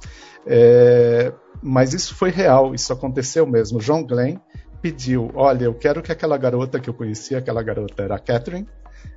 É, 0.45 1.33
mas 1.61 1.93
isso 1.93 2.13
foi 2.13 2.29
real, 2.29 2.75
isso 2.75 2.93
aconteceu 2.93 3.47
mesmo. 3.47 3.79
John 3.79 4.05
Glenn 4.05 4.37
pediu: 4.81 5.31
olha, 5.33 5.65
eu 5.65 5.73
quero 5.73 6.03
que 6.03 6.11
aquela 6.11 6.37
garota 6.37 6.79
que 6.79 6.89
eu 6.89 6.93
conhecia, 6.93 7.39
aquela 7.39 7.63
garota 7.63 8.03
era 8.03 8.15
a 8.15 8.19
Catherine, 8.19 8.67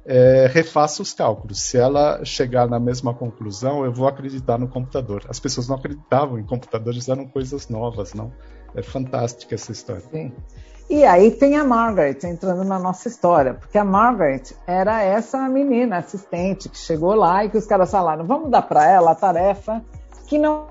é, 0.07 0.49
refaça 0.51 1.03
os 1.03 1.13
cálculos. 1.13 1.61
Se 1.61 1.77
ela 1.77 2.25
chegar 2.25 2.69
na 2.69 2.79
mesma 2.79 3.13
conclusão, 3.13 3.85
eu 3.85 3.93
vou 3.93 4.07
acreditar 4.07 4.57
no 4.57 4.69
computador. 4.69 5.25
As 5.29 5.41
pessoas 5.41 5.69
não 5.69 5.77
acreditavam 5.77 6.39
em 6.39 6.45
computadores, 6.45 7.09
eram 7.09 7.27
coisas 7.27 7.69
novas, 7.69 8.15
não? 8.15 8.33
É 8.75 8.83
fantástica 8.83 9.55
essa 9.55 9.73
história. 9.73 10.03
Sim. 10.11 10.33
E 10.89 11.05
aí 11.05 11.33
tem 11.33 11.57
a 11.57 11.65
Margaret 11.65 12.19
entrando 12.23 12.63
na 12.63 12.79
nossa 12.79 13.09
história, 13.09 13.55
porque 13.55 13.77
a 13.77 13.85
Margaret 13.85 14.45
era 14.69 15.03
essa 15.03 15.49
menina 15.49 15.99
assistente 15.99 16.69
que 16.69 16.79
chegou 16.79 17.15
lá 17.15 17.45
e 17.45 17.51
que 17.51 17.59
os 17.59 17.67
caras 17.67 17.91
falaram: 17.91 18.25
vamos 18.25 18.51
dar 18.51 18.63
para 18.63 18.89
ela 18.89 19.11
a 19.11 19.15
tarefa 19.17 19.85
que 20.29 20.39
não 20.39 20.69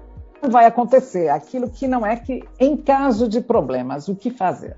vai 0.49 0.65
acontecer, 0.65 1.27
aquilo 1.27 1.69
que 1.69 1.87
não 1.87 2.05
é 2.05 2.15
que, 2.15 2.41
em 2.57 2.77
caso 2.77 3.27
de 3.27 3.41
problemas, 3.41 4.07
o 4.07 4.15
que 4.15 4.29
fazer. 4.29 4.77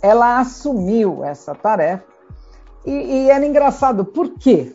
Ela 0.00 0.38
assumiu 0.38 1.24
essa 1.24 1.56
tarefa 1.56 2.17
e, 2.88 3.24
e 3.24 3.30
era 3.30 3.44
engraçado, 3.44 4.04
por 4.04 4.30
quê? 4.30 4.72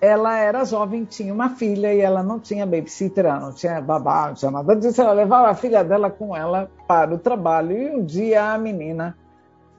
Ela 0.00 0.38
era 0.38 0.64
jovem, 0.64 1.04
tinha 1.04 1.34
uma 1.34 1.50
filha 1.50 1.92
e 1.92 2.00
ela 2.00 2.22
não 2.22 2.38
tinha 2.38 2.64
babysitter, 2.64 3.26
ela 3.26 3.40
não 3.40 3.52
tinha 3.52 3.80
babá, 3.80 4.28
não 4.28 4.34
tinha 4.34 4.50
nada 4.50 4.74
disso. 4.74 5.02
Ela 5.02 5.12
levava 5.12 5.48
a 5.48 5.54
filha 5.54 5.84
dela 5.84 6.08
com 6.10 6.34
ela 6.34 6.70
para 6.86 7.14
o 7.14 7.18
trabalho 7.18 7.76
e 7.76 7.90
um 7.90 8.04
dia 8.04 8.52
a 8.52 8.56
menina 8.56 9.18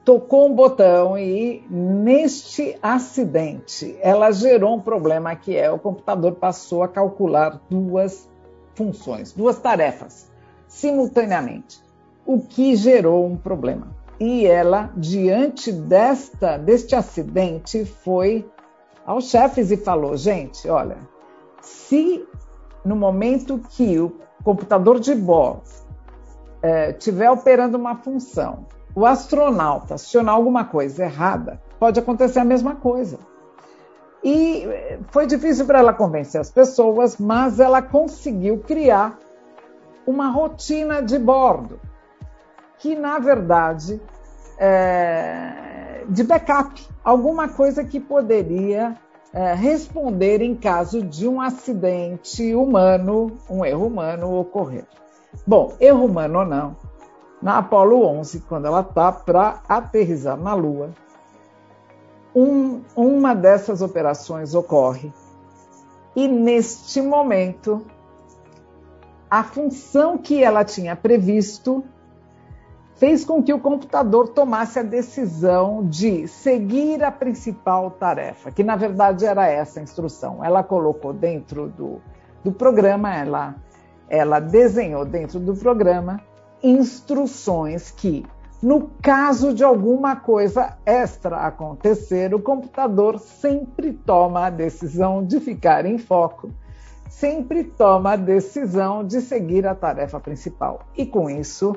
tocou 0.04 0.48
um 0.48 0.54
botão 0.54 1.16
e 1.16 1.64
neste 1.70 2.76
acidente 2.82 3.96
ela 4.00 4.30
gerou 4.32 4.76
um 4.76 4.80
problema 4.80 5.34
que 5.34 5.56
é 5.56 5.70
o 5.70 5.78
computador 5.78 6.32
passou 6.32 6.82
a 6.82 6.88
calcular 6.88 7.60
duas 7.70 8.28
funções, 8.74 9.32
duas 9.32 9.58
tarefas 9.58 10.30
simultaneamente, 10.66 11.80
o 12.26 12.40
que 12.40 12.74
gerou 12.74 13.26
um 13.26 13.36
problema 13.36 14.01
e 14.24 14.46
ela, 14.46 14.88
diante 14.96 15.72
desta 15.72 16.56
deste 16.56 16.94
acidente, 16.94 17.84
foi 17.84 18.48
aos 19.04 19.24
chefes 19.24 19.72
e 19.72 19.76
falou: 19.76 20.16
gente, 20.16 20.68
olha, 20.68 20.96
se 21.60 22.24
no 22.84 22.94
momento 22.94 23.60
que 23.70 23.98
o 23.98 24.12
computador 24.44 25.00
de 25.00 25.12
bordo 25.12 25.64
estiver 26.90 27.24
é, 27.24 27.30
operando 27.32 27.76
uma 27.76 27.96
função, 27.96 28.66
o 28.94 29.04
astronauta 29.04 29.94
acionar 29.94 30.36
alguma 30.36 30.66
coisa 30.66 31.02
errada, 31.02 31.60
pode 31.80 31.98
acontecer 31.98 32.38
a 32.38 32.44
mesma 32.44 32.76
coisa. 32.76 33.18
E 34.22 34.68
foi 35.10 35.26
difícil 35.26 35.66
para 35.66 35.80
ela 35.80 35.92
convencer 35.92 36.40
as 36.40 36.48
pessoas, 36.48 37.16
mas 37.16 37.58
ela 37.58 37.82
conseguiu 37.82 38.58
criar 38.58 39.18
uma 40.06 40.28
rotina 40.28 41.02
de 41.02 41.18
bordo, 41.18 41.80
que 42.78 42.94
na 42.94 43.18
verdade 43.18 44.00
é, 44.64 46.04
de 46.08 46.22
backup, 46.22 46.88
alguma 47.02 47.48
coisa 47.48 47.82
que 47.82 47.98
poderia 47.98 48.96
é, 49.32 49.54
responder 49.54 50.40
em 50.40 50.54
caso 50.54 51.02
de 51.02 51.26
um 51.26 51.40
acidente 51.40 52.54
humano, 52.54 53.38
um 53.50 53.64
erro 53.64 53.88
humano 53.88 54.38
ocorrer. 54.38 54.84
Bom, 55.44 55.72
erro 55.80 56.04
humano 56.04 56.38
ou 56.40 56.46
não, 56.46 56.76
na 57.42 57.58
Apollo 57.58 58.06
11, 58.06 58.44
quando 58.48 58.66
ela 58.66 58.82
está 58.82 59.10
para 59.10 59.60
aterrizar 59.68 60.36
na 60.36 60.54
Lua, 60.54 60.90
um, 62.32 62.82
uma 62.94 63.34
dessas 63.34 63.82
operações 63.82 64.54
ocorre 64.54 65.12
e 66.14 66.28
neste 66.28 67.02
momento 67.02 67.84
a 69.28 69.42
função 69.42 70.16
que 70.16 70.44
ela 70.44 70.64
tinha 70.64 70.94
previsto 70.94 71.84
fez 72.96 73.24
com 73.24 73.42
que 73.42 73.52
o 73.52 73.58
computador 73.58 74.28
tomasse 74.28 74.78
a 74.78 74.82
decisão 74.82 75.84
de 75.86 76.28
seguir 76.28 77.02
a 77.02 77.10
principal 77.10 77.90
tarefa, 77.90 78.50
que 78.50 78.62
na 78.62 78.76
verdade 78.76 79.24
era 79.24 79.48
essa 79.48 79.80
instrução. 79.80 80.44
Ela 80.44 80.62
colocou 80.62 81.12
dentro 81.12 81.68
do, 81.68 82.00
do 82.44 82.52
programa, 82.52 83.14
ela, 83.14 83.56
ela 84.08 84.40
desenhou 84.40 85.04
dentro 85.04 85.40
do 85.40 85.54
programa 85.54 86.20
instruções 86.62 87.90
que, 87.90 88.24
no 88.62 88.90
caso 89.02 89.52
de 89.52 89.64
alguma 89.64 90.14
coisa 90.14 90.76
extra 90.86 91.38
acontecer, 91.38 92.32
o 92.32 92.40
computador 92.40 93.18
sempre 93.18 93.92
toma 93.92 94.46
a 94.46 94.50
decisão 94.50 95.24
de 95.24 95.40
ficar 95.40 95.84
em 95.84 95.98
foco, 95.98 96.50
sempre 97.08 97.64
toma 97.64 98.12
a 98.12 98.16
decisão 98.16 99.04
de 99.04 99.20
seguir 99.20 99.66
a 99.66 99.74
tarefa 99.74 100.20
principal. 100.20 100.86
E 100.96 101.04
com 101.04 101.28
isso, 101.28 101.74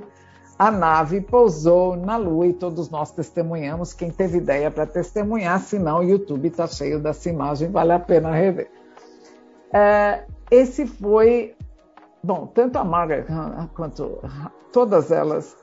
a 0.58 0.72
nave 0.72 1.22
pousou 1.22 1.96
na 1.96 2.16
Lua 2.16 2.48
e 2.48 2.54
todos 2.54 2.90
nós 2.90 3.12
testemunhamos. 3.12 3.94
Quem 3.94 4.10
teve 4.10 4.38
ideia 4.38 4.72
para 4.72 4.86
testemunhar, 4.86 5.60
senão 5.60 6.00
o 6.00 6.04
YouTube 6.04 6.48
está 6.48 6.66
cheio 6.66 7.00
dessa 7.00 7.30
imagem, 7.30 7.70
vale 7.70 7.92
a 7.92 8.00
pena 8.00 8.32
rever. 8.32 8.70
É, 9.74 10.24
esse 10.50 10.86
foi, 10.86 11.56
bom, 12.24 12.48
tanto 12.48 12.78
a 12.78 12.84
Margaret 12.84 13.26
quanto 13.76 14.20
todas 14.72 15.12
elas 15.12 15.58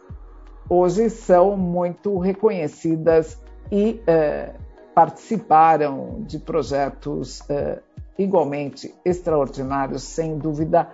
hoje 0.69 1.09
são 1.09 1.57
muito 1.57 2.19
reconhecidas 2.19 3.41
e 3.71 4.03
é, 4.07 4.55
participaram 4.95 6.23
de 6.27 6.39
projetos 6.39 7.43
é, 7.49 7.81
igualmente 8.19 8.95
extraordinários, 9.05 10.03
sem 10.03 10.37
dúvida. 10.37 10.89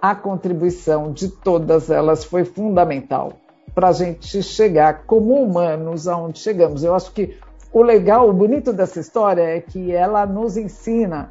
A 0.00 0.14
contribuição 0.14 1.12
de 1.12 1.28
todas 1.28 1.90
elas 1.90 2.24
foi 2.24 2.44
fundamental 2.44 3.34
para 3.74 3.88
a 3.88 3.92
gente 3.92 4.42
chegar 4.42 5.04
como 5.04 5.34
humanos 5.34 6.08
aonde 6.08 6.38
chegamos. 6.38 6.82
Eu 6.82 6.94
acho 6.94 7.12
que 7.12 7.38
o 7.72 7.82
legal, 7.82 8.28
o 8.28 8.32
bonito 8.32 8.72
dessa 8.72 8.98
história 8.98 9.42
é 9.42 9.60
que 9.60 9.92
ela 9.92 10.26
nos 10.26 10.56
ensina 10.56 11.30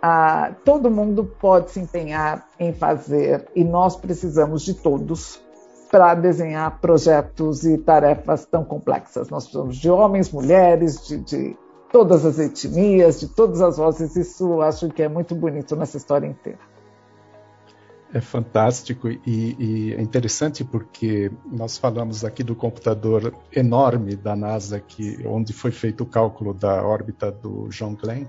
a 0.00 0.52
todo 0.64 0.90
mundo 0.90 1.24
pode 1.24 1.72
se 1.72 1.80
empenhar 1.80 2.46
em 2.58 2.72
fazer 2.72 3.46
e 3.54 3.64
nós 3.64 3.96
precisamos 3.96 4.62
de 4.62 4.74
todos 4.74 5.42
para 5.90 6.14
desenhar 6.14 6.78
projetos 6.80 7.64
e 7.64 7.78
tarefas 7.78 8.44
tão 8.44 8.64
complexas. 8.64 9.28
Nós 9.28 9.44
precisamos 9.44 9.76
de 9.76 9.90
homens, 9.90 10.30
mulheres, 10.30 11.04
de, 11.06 11.18
de 11.18 11.56
todas 11.90 12.24
as 12.24 12.38
etnias, 12.38 13.18
de 13.18 13.28
todas 13.28 13.60
as 13.60 13.76
vozes. 13.76 14.14
Isso 14.14 14.60
acho 14.60 14.88
que 14.90 15.02
é 15.02 15.08
muito 15.08 15.34
bonito 15.34 15.74
nessa 15.74 15.96
história 15.96 16.26
inteira. 16.26 16.58
É 18.12 18.22
fantástico 18.22 19.08
e, 19.08 19.20
e, 19.26 19.94
é 19.94 20.00
interessante 20.00 20.64
porque 20.64 21.30
nós 21.44 21.76
falamos 21.76 22.24
aqui 22.24 22.42
do 22.42 22.54
computador 22.54 23.34
enorme 23.52 24.16
da 24.16 24.34
NASA, 24.34 24.80
que, 24.80 25.18
onde 25.26 25.52
foi 25.52 25.70
feito 25.70 26.04
o 26.04 26.06
cálculo 26.06 26.54
da 26.54 26.82
órbita 26.82 27.30
do 27.30 27.68
John 27.68 27.94
Glenn. 27.94 28.24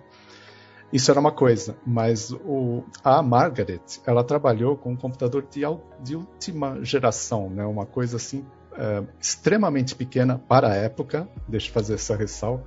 Isso 0.92 1.10
era 1.12 1.20
uma 1.20 1.32
coisa, 1.32 1.78
mas 1.86 2.32
o, 2.32 2.84
a 3.04 3.22
Margaret, 3.22 3.80
ela 4.06 4.24
trabalhou 4.24 4.76
com 4.76 4.92
um 4.92 4.98
computador 4.98 5.46
de, 5.50 5.62
de 6.04 6.16
última 6.16 6.84
geração, 6.84 7.50
né? 7.50 7.64
uma 7.64 7.86
coisa 7.86 8.18
assim 8.18 8.44
é, 8.74 9.04
extremamente 9.20 9.96
pequena 9.96 10.40
para 10.40 10.70
a 10.70 10.76
época, 10.76 11.30
deixa 11.48 11.70
eu 11.70 11.74
fazer 11.74 11.94
essa 11.94 12.16
ressalva, 12.16 12.64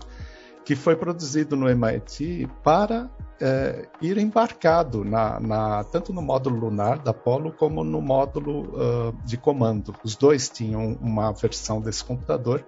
que 0.65 0.77
foi 0.77 0.97
produzido 0.97 1.57
no 1.57 1.69
MIT 1.69 2.49
para 2.63 3.11
é, 3.41 3.89
ir 4.01 4.19
embarcado 4.19 5.05
na, 5.05 5.41
na, 5.41 5.85
tanto 5.85 6.13
no 6.13 6.23
módulo 6.23 6.57
lunar 6.57 6.99
da 6.99 7.11
Apollo 7.11 7.53
como 7.53 7.83
no 7.83 8.01
módulo 8.01 8.61
uh, 8.61 9.13
de 9.25 9.37
comando. 9.37 9.95
Os 10.05 10.15
dois 10.15 10.49
tinham 10.49 10.97
uma 11.01 11.33
versão 11.33 11.81
desse 11.81 12.05
computador 12.05 12.65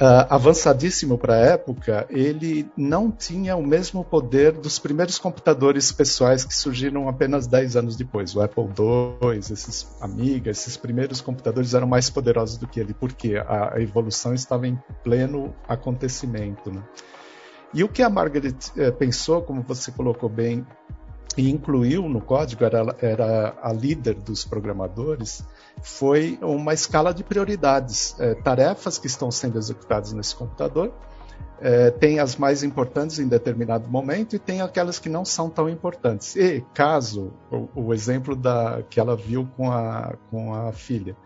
uh, 0.00 0.26
avançadíssimo 0.28 1.18
para 1.18 1.34
a 1.34 1.38
época, 1.38 2.06
ele 2.10 2.70
não 2.76 3.10
tinha 3.10 3.56
o 3.56 3.66
mesmo 3.66 4.04
poder 4.04 4.52
dos 4.52 4.78
primeiros 4.78 5.18
computadores 5.18 5.92
pessoais 5.92 6.44
que 6.44 6.54
surgiram 6.54 7.08
apenas 7.08 7.46
10 7.46 7.76
anos 7.76 7.96
depois. 7.96 8.34
O 8.34 8.40
Apple 8.40 8.64
II, 8.64 9.38
esses 9.38 9.86
Amiga, 10.00 10.50
esses 10.50 10.76
primeiros 10.76 11.20
computadores 11.20 11.74
eram 11.74 11.86
mais 11.86 12.10
poderosos 12.10 12.58
do 12.58 12.66
que 12.66 12.80
ele, 12.80 12.94
porque 12.94 13.36
a, 13.36 13.74
a 13.74 13.80
evolução 13.80 14.34
estava 14.34 14.66
em 14.66 14.78
pleno 15.02 15.54
acontecimento. 15.68 16.70
Né? 16.70 16.82
E 17.74 17.82
o 17.84 17.88
que 17.88 18.02
a 18.02 18.10
Margaret 18.10 18.54
eh, 18.76 18.90
pensou, 18.90 19.42
como 19.42 19.62
você 19.62 19.90
colocou 19.90 20.28
bem, 20.28 20.66
e 21.36 21.50
incluiu 21.50 22.08
no 22.08 22.20
código, 22.20 22.64
era, 22.64 22.94
era 23.00 23.54
a 23.62 23.72
líder 23.72 24.14
dos 24.14 24.44
programadores, 24.44 25.44
foi 25.82 26.38
uma 26.40 26.72
escala 26.72 27.12
de 27.12 27.24
prioridades. 27.24 28.14
É, 28.18 28.34
tarefas 28.34 28.98
que 28.98 29.06
estão 29.06 29.30
sendo 29.30 29.58
executadas 29.58 30.12
nesse 30.12 30.34
computador, 30.34 30.92
é, 31.60 31.90
tem 31.90 32.18
as 32.18 32.36
mais 32.36 32.62
importantes 32.62 33.18
em 33.18 33.28
determinado 33.28 33.88
momento 33.88 34.34
e 34.34 34.38
tem 34.38 34.60
aquelas 34.60 34.98
que 34.98 35.08
não 35.08 35.24
são 35.24 35.48
tão 35.48 35.68
importantes. 35.68 36.34
E 36.36 36.64
caso, 36.74 37.32
o, 37.50 37.68
o 37.86 37.94
exemplo 37.94 38.34
da, 38.34 38.82
que 38.88 38.98
ela 38.98 39.16
viu 39.16 39.48
com 39.56 39.70
a, 39.70 40.14
com 40.30 40.54
a 40.54 40.72
filha, 40.72 41.16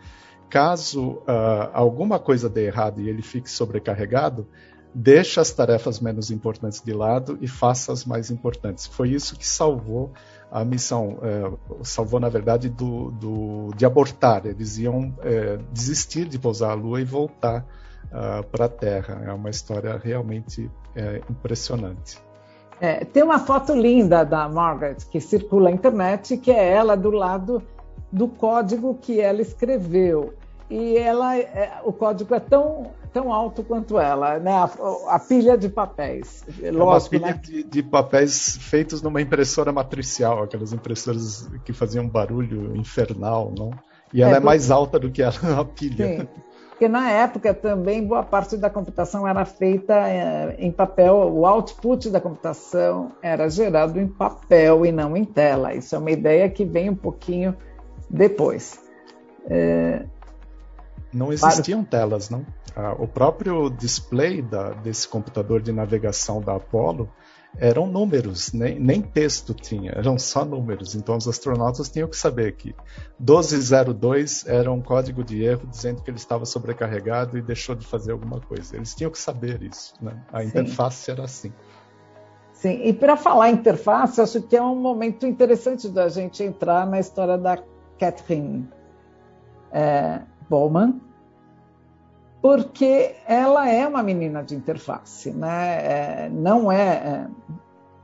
caso 0.49 1.23
uh, 1.27 1.71
alguma 1.73 2.19
coisa 2.19 2.49
dê 2.49 2.67
errado 2.67 3.01
e 3.01 3.09
ele 3.09 3.23
fique 3.23 3.51
sobrecarregado, 3.51 4.47
deixa 4.95 5.41
as 5.41 5.51
tarefas 5.51 6.01
menos 6.01 6.31
importantes 6.31 6.81
de 6.83 6.93
lado 6.93 7.39
e 7.41 7.49
faça 7.49 7.93
as 7.93 8.05
mais 8.05 8.31
importantes. 8.31 8.87
Foi 8.87 9.11
isso 9.11 9.37
que 9.37 9.47
salvou 9.47 10.13
a 10.51 10.65
missão, 10.65 11.19
é, 11.23 11.53
salvou 11.83 12.21
na 12.21 12.29
verdade 12.29 12.69
do, 12.69 13.11
do, 13.13 13.71
de 13.77 13.85
abortar. 13.85 14.47
Eles 14.47 14.79
iam 14.79 15.15
é, 15.23 15.59
desistir 15.73 16.27
de 16.27 16.39
pousar 16.39 16.71
a 16.71 16.75
Lua 16.75 17.01
e 17.01 17.05
voltar 17.05 17.65
uh, 18.07 18.45
para 18.47 18.67
a 18.67 18.69
Terra. 18.69 19.23
É 19.27 19.33
uma 19.33 19.51
história 19.51 20.01
realmente 20.03 20.71
é, 20.95 21.21
impressionante. 21.29 22.19
É, 22.81 23.05
tem 23.05 23.23
uma 23.23 23.39
foto 23.39 23.75
linda 23.75 24.25
da 24.25 24.49
Margaret 24.49 24.97
que 25.11 25.21
circula 25.21 25.71
na 25.71 25.77
internet, 25.77 26.37
que 26.37 26.51
é 26.51 26.73
ela 26.73 26.97
do 26.97 27.11
lado 27.11 27.63
do 28.13 28.29
código 28.29 28.95
que 29.01 29.21
ela 29.21 29.41
escreveu. 29.41 30.35
E 30.69 30.97
ela, 30.97 31.39
é, 31.39 31.81
o 31.85 31.93
código 31.93 32.35
é 32.35 32.41
tão 32.41 32.91
tão 33.17 33.33
alto 33.33 33.65
quanto 33.65 33.99
ela, 33.99 34.39
né? 34.39 34.53
A, 34.53 35.15
a 35.15 35.19
pilha 35.19 35.57
de 35.57 35.71
papéis. 35.71 36.45
É 36.63 36.71
Lógico, 36.71 37.17
uma 37.17 37.21
pilha 37.23 37.35
né? 37.35 37.41
de, 37.43 37.63
de, 37.63 37.83
papéis 37.83 38.59
feitos 38.59 39.01
numa 39.01 39.23
impressora 39.23 39.73
matricial, 39.73 40.43
aquelas 40.43 40.75
impressoras 40.75 41.49
que 41.65 41.73
faziam 41.73 42.07
barulho 42.07 42.77
infernal, 42.77 43.51
não? 43.57 43.71
E 44.13 44.21
ela 44.21 44.35
é, 44.35 44.37
é 44.37 44.41
mais 44.41 44.71
alta 44.71 44.99
do 44.99 45.11
que 45.11 45.23
a, 45.23 45.31
a 45.59 45.65
pilha. 45.65 46.21
Sim. 46.21 46.29
Porque 46.69 46.89
na 46.89 47.11
época 47.11 47.55
também 47.55 48.07
boa 48.07 48.23
parte 48.23 48.55
da 48.59 48.69
computação 48.69 49.27
era 49.27 49.47
feita 49.47 49.95
é, 49.95 50.55
em 50.59 50.71
papel, 50.71 51.15
o 51.15 51.47
output 51.47 52.11
da 52.11 52.21
computação 52.21 53.13
era 53.23 53.49
gerado 53.49 53.99
em 53.99 54.07
papel 54.07 54.85
e 54.85 54.93
não 54.93 55.17
em 55.17 55.25
tela. 55.25 55.75
Isso 55.75 55.95
é 55.95 55.99
uma 55.99 56.11
ideia 56.11 56.51
que 56.51 56.67
vem 56.67 56.91
um 56.91 56.95
pouquinho 56.95 57.57
depois. 58.11 58.79
É... 59.49 60.05
Não 61.17 61.33
existiam 61.33 61.83
Para... 61.83 62.01
telas, 62.01 62.29
não? 62.29 62.45
Ah, 62.77 62.95
o 62.99 63.09
próprio 63.09 63.71
display 63.71 64.43
da, 64.43 64.75
desse 64.75 65.09
computador 65.09 65.63
de 65.63 65.73
navegação 65.73 66.43
da 66.43 66.57
Apollo 66.57 67.11
eram 67.59 67.87
números, 67.87 68.53
nem, 68.53 68.79
nem 68.79 69.01
texto 69.01 69.55
tinha, 69.55 69.93
eram 69.93 70.19
só 70.19 70.45
números. 70.45 70.95
Então 70.95 71.17
os 71.17 71.27
astronautas 71.27 71.89
tinham 71.89 72.07
que 72.07 72.17
saber 72.17 72.55
que 72.57 72.75
1202 73.19 74.47
era 74.47 74.71
um 74.71 74.83
código 74.83 75.25
de 75.25 75.43
erro 75.43 75.67
dizendo 75.67 76.03
que 76.03 76.11
ele 76.11 76.19
estava 76.19 76.45
sobrecarregado 76.45 77.39
e 77.39 77.41
deixou 77.41 77.75
de 77.75 77.87
fazer 77.87 78.13
alguma 78.13 78.39
coisa. 78.39 78.77
Eles 78.77 78.95
tinham 78.95 79.11
que 79.11 79.19
saber 79.19 79.63
isso. 79.63 79.95
Né? 80.03 80.23
A 80.31 80.43
Sim. 80.43 80.49
interface 80.49 81.11
era 81.11 81.25
assim. 81.25 81.51
Sim, 82.53 82.83
e 82.85 82.93
para 82.93 83.17
falar 83.17 83.49
interface, 83.49 84.21
acho 84.21 84.43
que 84.43 84.55
é 84.55 84.63
um 84.63 84.77
momento 84.77 85.27
interessante 85.27 85.89
da 85.89 86.11
gente 86.11 86.43
entrar 86.43 86.87
na 86.87 87.01
história 87.01 87.39
da 87.39 87.59
Catherine 87.99 88.69
é, 89.73 90.21
Bowman, 90.49 91.01
porque 92.47 93.17
ela 93.27 93.69
é 93.69 93.85
uma 93.89 94.05
menina 94.05 94.41
de 94.41 94.55
interface, 94.55 95.33
né? 95.33 95.79
É, 95.83 96.31
não 96.33 96.71
é, 96.71 96.79
é, 96.79 97.27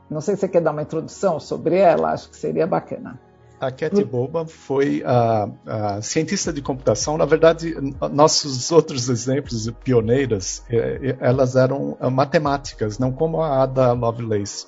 Não 0.09 0.19
sei 0.19 0.35
se 0.35 0.41
você 0.41 0.49
quer 0.49 0.59
dar 0.59 0.71
uma 0.71 0.81
introdução 0.81 1.39
sobre 1.39 1.77
ela, 1.77 2.11
acho 2.11 2.29
que 2.29 2.35
seria 2.35 2.67
bacana. 2.67 3.17
A 3.57 3.71
Cat 3.71 4.03
Boba 4.03 4.45
foi 4.45 5.01
a, 5.05 5.47
a, 5.65 6.01
cientista 6.01 6.51
de 6.51 6.61
computação. 6.61 7.17
Na 7.17 7.23
verdade, 7.23 7.73
nossos 8.11 8.69
outros 8.69 9.07
exemplos, 9.07 9.71
pioneiras, 9.81 10.61
é, 10.69 11.15
elas 11.21 11.55
eram 11.55 11.97
matemáticas, 12.11 12.99
não 12.99 13.13
como 13.13 13.41
a 13.41 13.63
Ada 13.63 13.93
Lovelace. 13.93 14.67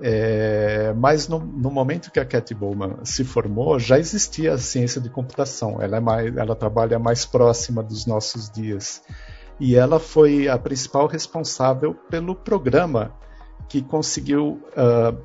É, 0.00 0.92
mas 0.96 1.26
no, 1.26 1.40
no, 1.40 1.70
momento 1.70 2.10
que 2.10 2.20
a 2.20 2.24
Cat 2.24 2.54
Bowman 2.54 2.98
se 3.02 3.24
formou, 3.24 3.78
já 3.78 3.98
existia 3.98 4.54
a 4.54 4.58
ciência 4.58 5.00
de 5.00 5.10
computação. 5.10 5.82
Ela, 5.82 5.96
é 5.96 6.00
mais, 6.00 6.36
ela 6.36 6.54
trabalha 6.54 6.98
mais 6.98 7.24
próxima 7.24 7.82
dos 7.82 8.06
nossos 8.06 8.48
dias. 8.50 9.02
E 9.58 9.74
ela 9.74 9.98
foi 9.98 10.48
a 10.48 10.56
principal 10.56 11.06
responsável 11.06 11.94
pelo 12.08 12.34
programa 12.34 13.12
que 13.68 13.82
conseguiu 13.82 14.62
uh, 14.72 15.18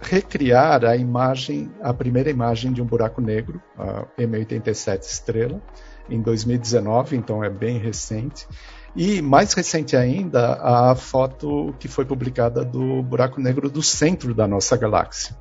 recriar 0.00 0.84
a 0.84 0.96
imagem, 0.96 1.70
a 1.80 1.92
primeira 1.92 2.30
imagem 2.30 2.72
de 2.72 2.80
um 2.80 2.86
buraco 2.86 3.20
negro, 3.20 3.60
a 3.76 4.04
M87 4.18 5.02
Estrela, 5.02 5.60
em 6.08 6.20
2019, 6.20 7.16
então 7.16 7.42
é 7.42 7.50
bem 7.50 7.78
recente. 7.78 8.46
E 8.94 9.22
mais 9.22 9.54
recente 9.54 9.96
ainda, 9.96 10.58
a 10.60 10.94
foto 10.94 11.74
que 11.78 11.88
foi 11.88 12.04
publicada 12.04 12.64
do 12.64 13.02
buraco 13.02 13.40
negro 13.40 13.70
do 13.70 13.82
centro 13.82 14.34
da 14.34 14.46
nossa 14.46 14.76
galáxia. 14.76 15.34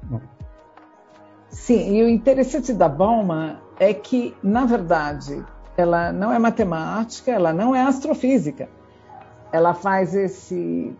Sim, 1.49 1.97
e 1.97 2.03
o 2.03 2.07
interessante 2.07 2.71
da 2.71 2.87
Bauman 2.87 3.57
é 3.77 3.93
que, 3.93 4.33
na 4.41 4.65
verdade, 4.65 5.43
ela 5.75 6.13
não 6.13 6.31
é 6.31 6.39
matemática, 6.39 7.29
ela 7.29 7.51
não 7.51 7.75
é 7.75 7.81
astrofísica. 7.81 8.69
Ela 9.51 9.73
faz 9.73 10.15
esse 10.15 10.95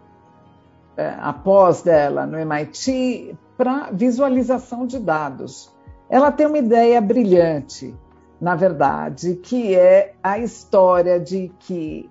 é, 0.98 1.16
a 1.20 1.32
pós 1.32 1.82
dela 1.82 2.26
no 2.26 2.38
MIT 2.38 3.38
para 3.58 3.92
visualização 3.94 4.86
de 4.86 5.00
dados. 5.00 5.72
Ela 6.10 6.34
tem 6.34 6.46
uma 6.46 6.58
ideia 6.58 7.00
brilhante, 7.00 7.96
na 8.42 8.56
verdade, 8.56 9.36
que 9.36 9.74
é 9.74 10.14
a 10.22 10.38
história 10.38 11.18
de 11.18 11.50
que 11.60 12.10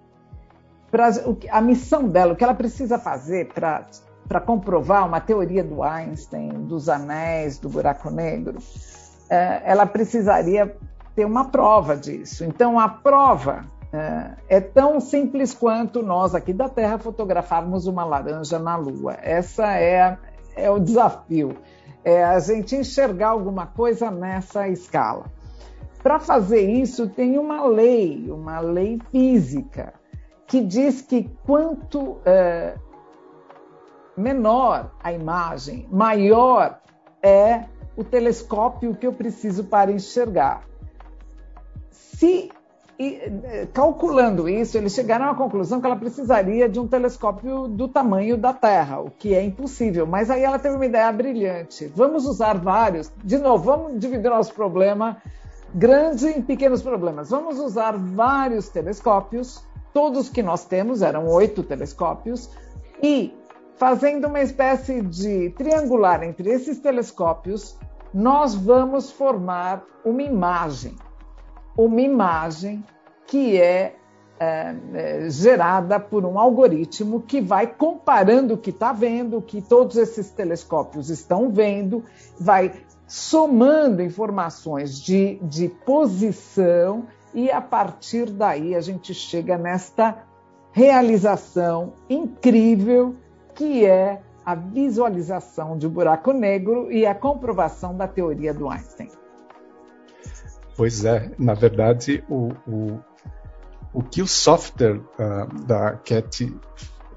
pra, 0.90 1.10
a 1.50 1.60
missão 1.60 2.08
dela, 2.08 2.32
o 2.32 2.36
que 2.36 2.44
ela 2.44 2.54
precisa 2.54 2.98
fazer 2.98 3.52
para 3.52 4.40
comprovar 4.40 5.06
uma 5.06 5.20
teoria 5.20 5.62
do 5.62 5.82
Einstein, 5.82 6.48
dos 6.64 6.88
anéis, 6.88 7.58
do 7.58 7.68
buraco 7.68 8.10
negro, 8.10 8.58
é, 9.28 9.62
ela 9.64 9.86
precisaria 9.86 10.76
ter 11.14 11.24
uma 11.24 11.46
prova 11.46 11.96
disso. 11.96 12.44
Então, 12.44 12.78
a 12.78 12.88
prova 12.88 13.64
é, 13.92 14.30
é, 14.48 14.60
tão 14.60 15.00
simples 15.00 15.52
quanto 15.52 16.02
nós 16.02 16.34
aqui 16.34 16.52
da 16.52 16.68
Terra 16.68 16.98
fotografarmos 16.98 17.86
uma 17.86 18.04
laranja 18.04 18.58
na 18.58 18.76
Lua. 18.76 19.16
Essa 19.20 19.76
é, 19.76 20.16
é 20.56 20.70
o 20.70 20.78
desafio, 20.78 21.56
é 22.04 22.24
a 22.24 22.38
gente 22.38 22.76
enxergar 22.76 23.28
alguma 23.30 23.66
coisa 23.66 24.10
nessa 24.10 24.68
escala. 24.68 25.24
Para 26.02 26.18
fazer 26.18 26.62
isso, 26.62 27.08
tem 27.08 27.36
uma 27.36 27.66
lei, 27.66 28.30
uma 28.30 28.58
lei 28.60 28.98
física, 29.10 29.92
que 30.50 30.60
diz 30.60 31.00
que 31.00 31.30
quanto 31.46 32.18
é, 32.24 32.74
menor 34.16 34.90
a 35.00 35.12
imagem, 35.12 35.86
maior 35.92 36.80
é 37.22 37.66
o 37.96 38.02
telescópio 38.02 38.96
que 38.96 39.06
eu 39.06 39.12
preciso 39.12 39.62
para 39.62 39.92
enxergar. 39.92 40.64
Se 41.88 42.50
e, 42.98 43.14
eh, 43.14 43.68
calculando 43.72 44.48
isso, 44.48 44.76
eles 44.76 44.92
chegaram 44.92 45.30
à 45.30 45.34
conclusão 45.36 45.80
que 45.80 45.86
ela 45.86 45.96
precisaria 45.96 46.68
de 46.68 46.80
um 46.80 46.88
telescópio 46.88 47.68
do 47.68 47.86
tamanho 47.86 48.36
da 48.36 48.52
Terra, 48.52 49.00
o 49.00 49.08
que 49.08 49.32
é 49.32 49.42
impossível. 49.42 50.04
Mas 50.04 50.30
aí 50.30 50.42
ela 50.42 50.58
teve 50.58 50.74
uma 50.74 50.84
ideia 50.84 51.10
brilhante. 51.12 51.86
Vamos 51.94 52.26
usar 52.26 52.58
vários. 52.58 53.10
De 53.24 53.38
novo, 53.38 53.64
vamos 53.64 54.00
dividir 54.00 54.28
nosso 54.28 54.52
problema 54.52 55.16
grande 55.72 56.26
em 56.26 56.42
pequenos 56.42 56.82
problemas. 56.82 57.30
Vamos 57.30 57.58
usar 57.58 57.96
vários 57.96 58.68
telescópios, 58.68 59.64
todos 59.92 60.28
que 60.28 60.42
nós 60.42 60.64
temos, 60.64 61.02
eram 61.02 61.26
oito 61.28 61.62
telescópios, 61.62 62.50
e 63.02 63.34
fazendo 63.76 64.28
uma 64.28 64.40
espécie 64.40 65.00
de 65.00 65.50
triangular 65.50 66.22
entre 66.22 66.50
esses 66.50 66.78
telescópios, 66.78 67.78
nós 68.12 68.54
vamos 68.54 69.10
formar 69.10 69.84
uma 70.04 70.22
imagem. 70.22 70.94
Uma 71.76 72.00
imagem 72.00 72.84
que 73.26 73.60
é, 73.60 73.96
é, 74.38 74.74
é 74.92 75.30
gerada 75.30 75.98
por 75.98 76.24
um 76.26 76.38
algoritmo 76.38 77.22
que 77.22 77.40
vai 77.40 77.66
comparando 77.66 78.54
o 78.54 78.58
que 78.58 78.70
está 78.70 78.92
vendo, 78.92 79.38
o 79.38 79.42
que 79.42 79.62
todos 79.62 79.96
esses 79.96 80.30
telescópios 80.30 81.08
estão 81.08 81.50
vendo, 81.50 82.04
vai 82.38 82.72
somando 83.06 84.02
informações 84.02 85.00
de, 85.00 85.36
de 85.42 85.68
posição 85.68 87.06
e 87.34 87.50
a 87.50 87.60
partir 87.60 88.30
daí 88.30 88.74
a 88.74 88.80
gente 88.80 89.14
chega 89.14 89.56
nesta 89.56 90.24
realização 90.72 91.94
incrível 92.08 93.14
que 93.54 93.84
é 93.84 94.20
a 94.44 94.54
visualização 94.54 95.76
de 95.76 95.86
um 95.86 95.90
buraco 95.90 96.32
negro 96.32 96.90
e 96.90 97.06
a 97.06 97.14
comprovação 97.14 97.96
da 97.96 98.08
teoria 98.08 98.54
do 98.54 98.68
Einstein. 98.68 99.10
Pois 100.76 101.04
é, 101.04 101.30
na 101.38 101.54
verdade, 101.54 102.24
o, 102.28 102.52
o, 102.66 103.00
o 103.92 104.02
que 104.02 104.22
o 104.22 104.26
software 104.26 104.96
uh, 104.96 105.64
da 105.66 105.92
Cat 105.98 106.52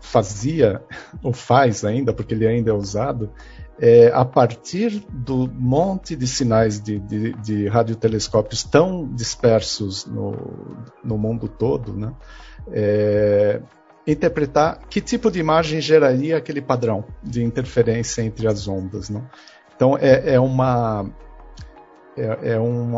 fazia, 0.02 0.84
ou 1.24 1.32
faz 1.32 1.86
ainda, 1.86 2.14
porque 2.14 2.34
ele 2.34 2.46
ainda 2.46 2.72
é 2.72 2.74
usado, 2.74 3.32
é, 3.80 4.12
a 4.14 4.24
partir 4.24 5.04
do 5.10 5.50
monte 5.52 6.16
de 6.16 6.28
sinais 6.28 6.80
de, 6.80 7.00
de, 7.00 7.34
de 7.34 7.68
radiotelescópios 7.68 8.64
tão 8.64 9.08
dispersos 9.14 10.06
no, 10.06 10.76
no 11.04 11.18
mundo 11.18 11.48
todo, 11.48 11.94
né, 11.94 12.14
é, 12.72 13.62
interpretar 14.06 14.80
que 14.90 15.02
tipo 15.02 15.32
de 15.32 15.40
imagem 15.40 15.82
geraria 15.82 16.38
aquele 16.38 16.62
padrão 16.62 17.06
de 17.24 17.44
interferência 17.44 18.22
entre 18.22 18.48
as 18.48 18.68
ondas. 18.68 19.10
Né? 19.10 19.22
Então, 19.76 19.98
é, 19.98 20.36
é 20.36 20.40
uma 20.40 21.10
é, 22.16 22.54
é 22.54 22.60
um, 22.60 22.96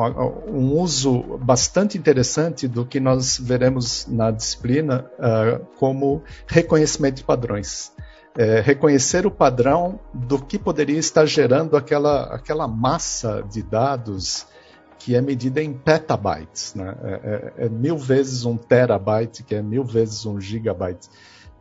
um, 0.49 0.77
uso 0.77 1.37
bastante 1.37 1.97
interessante 1.97 2.67
do 2.67 2.85
que 2.85 2.99
nós 2.99 3.37
veremos 3.37 4.05
na 4.07 4.29
disciplina 4.29 5.09
uh, 5.17 5.65
como 5.77 6.21
reconhecimento 6.47 7.15
de 7.15 7.23
padrões. 7.23 7.93
É, 8.37 8.59
reconhecer 8.59 9.25
o 9.25 9.31
padrão 9.31 9.99
do 10.13 10.37
que 10.37 10.59
poderia 10.59 10.99
estar 10.99 11.25
gerando 11.25 11.77
aquela, 11.77 12.23
aquela 12.35 12.67
massa 12.67 13.41
de 13.49 13.63
dados 13.63 14.45
que 14.99 15.15
é 15.15 15.21
medida 15.21 15.61
em 15.61 15.71
petabytes. 15.71 16.73
Né? 16.73 16.95
É, 17.03 17.11
é, 17.13 17.65
é, 17.65 17.69
mil 17.69 17.97
vezes 17.97 18.43
um 18.43 18.57
terabyte, 18.57 19.43
que 19.43 19.55
é 19.55 19.61
mil 19.61 19.83
vezes 19.83 20.25
um 20.25 20.41
gigabyte. 20.41 21.07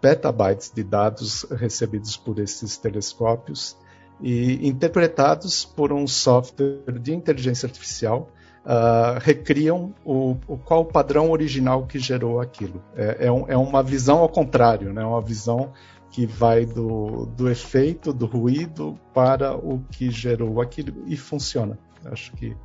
Petabytes 0.01 0.73
de 0.75 0.83
dados 0.83 1.47
recebidos 1.51 2.17
por 2.17 2.39
esses 2.39 2.77
telescópios 2.77 3.77
e 4.21 4.67
interpretados 4.67 5.65
por 5.65 5.93
um 5.93 6.07
software 6.07 6.99
de 7.01 7.13
inteligência 7.15 7.67
artificial, 7.67 8.31
uh, 8.65 9.19
recriam 9.21 9.95
o, 10.05 10.37
o, 10.47 10.57
qual 10.57 10.81
o 10.81 10.85
padrão 10.85 11.31
original 11.31 11.87
que 11.87 11.99
gerou 11.99 12.41
aquilo. 12.41 12.83
É, 12.97 13.27
é, 13.27 13.33
um, 13.33 13.45
é, 13.49 13.57
uma 13.57 13.83
visão 13.83 14.19
ao 14.19 14.29
contrário, 14.29 14.93
né? 14.93 15.05
uma 15.05 15.21
visão 15.21 15.73
que 16.15 16.27
vai 16.27 16.65
do, 16.65 17.27
do 17.27 17.51
efeito, 17.51 18.13
do 18.13 18.25
ruído, 18.25 18.97
para 19.13 19.57
o 19.57 19.81
que 19.91 20.13
gerou 20.13 20.61
aquilo 20.61 21.03
e 21.09 21.17
funciona. 21.17 21.77
Acho 22.05 22.31
que 22.37 22.57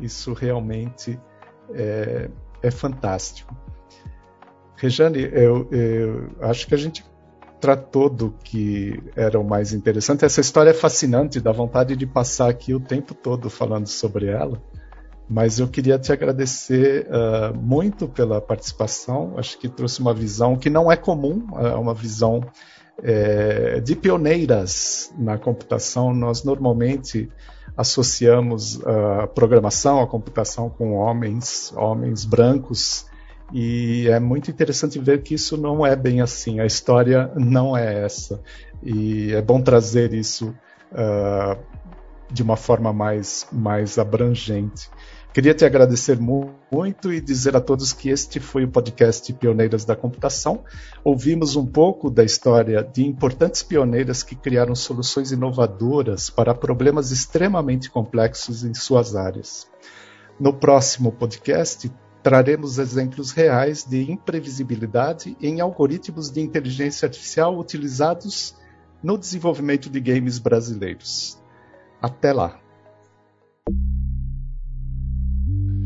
isso 0.00 0.32
realmente 0.32 1.16
é, 1.72 2.28
é 2.60 2.70
fantástico. 2.72 3.56
Rejane, 4.74 5.20
eu, 5.32 5.68
eu, 5.70 6.30
acho 6.40 6.66
que 6.66 6.74
a 6.74 6.76
gente 6.76 7.04
tratou 7.60 8.10
do 8.10 8.32
que 8.32 9.00
era 9.14 9.38
o 9.38 9.44
mais 9.44 9.72
interessante. 9.72 10.24
Essa 10.24 10.40
história 10.40 10.70
é 10.70 10.74
fascinante, 10.74 11.40
dá 11.40 11.52
vontade 11.52 11.94
de 11.94 12.04
passar 12.04 12.50
aqui 12.50 12.74
o 12.74 12.80
tempo 12.80 13.14
todo 13.14 13.48
falando 13.48 13.86
sobre 13.86 14.26
ela. 14.26 14.60
Mas 15.30 15.60
eu 15.60 15.68
queria 15.68 16.00
te 16.00 16.12
agradecer 16.12 17.06
uh, 17.06 17.56
muito 17.56 18.08
pela 18.08 18.40
participação. 18.40 19.34
Acho 19.36 19.56
que 19.56 19.68
trouxe 19.68 20.00
uma 20.00 20.12
visão 20.12 20.56
que 20.56 20.68
não 20.68 20.90
é 20.90 20.96
comum, 20.96 21.46
é 21.58 21.76
uma 21.76 21.94
visão 21.94 22.40
é, 23.02 23.80
de 23.80 23.94
pioneiras 23.96 25.12
na 25.18 25.38
computação. 25.38 26.12
Nós 26.12 26.44
normalmente 26.44 27.28
associamos 27.76 28.84
a 28.84 29.26
programação, 29.26 30.00
a 30.00 30.06
computação 30.06 30.68
com 30.68 30.94
homens, 30.94 31.72
homens 31.76 32.24
brancos 32.24 33.06
e 33.52 34.08
é 34.08 34.20
muito 34.20 34.50
interessante 34.50 34.98
ver 34.98 35.22
que 35.22 35.34
isso 35.34 35.56
não 35.56 35.84
é 35.86 35.96
bem 35.96 36.20
assim, 36.20 36.60
a 36.60 36.66
história 36.66 37.30
não 37.34 37.76
é 37.76 38.04
essa. 38.04 38.40
E 38.82 39.32
é 39.32 39.40
bom 39.40 39.60
trazer 39.60 40.12
isso 40.12 40.54
uh, 40.92 41.58
de 42.30 42.42
uma 42.42 42.56
forma 42.56 42.92
mais, 42.92 43.46
mais 43.50 43.98
abrangente. 43.98 44.90
Queria 45.38 45.54
te 45.54 45.64
agradecer 45.64 46.18
muito 46.18 47.12
e 47.12 47.20
dizer 47.20 47.54
a 47.54 47.60
todos 47.60 47.92
que 47.92 48.10
este 48.10 48.40
foi 48.40 48.64
o 48.64 48.68
podcast 48.68 49.32
Pioneiras 49.34 49.84
da 49.84 49.94
Computação. 49.94 50.64
Ouvimos 51.04 51.54
um 51.54 51.64
pouco 51.64 52.10
da 52.10 52.24
história 52.24 52.82
de 52.82 53.06
importantes 53.06 53.62
pioneiras 53.62 54.24
que 54.24 54.34
criaram 54.34 54.74
soluções 54.74 55.30
inovadoras 55.30 56.28
para 56.28 56.56
problemas 56.56 57.12
extremamente 57.12 57.88
complexos 57.88 58.64
em 58.64 58.74
suas 58.74 59.14
áreas. 59.14 59.70
No 60.40 60.52
próximo 60.52 61.12
podcast, 61.12 61.88
traremos 62.20 62.80
exemplos 62.80 63.30
reais 63.30 63.84
de 63.84 64.10
imprevisibilidade 64.10 65.36
em 65.40 65.60
algoritmos 65.60 66.32
de 66.32 66.40
inteligência 66.40 67.06
artificial 67.06 67.56
utilizados 67.56 68.56
no 69.00 69.16
desenvolvimento 69.16 69.88
de 69.88 70.00
games 70.00 70.40
brasileiros. 70.40 71.40
Até 72.02 72.32
lá! 72.32 72.67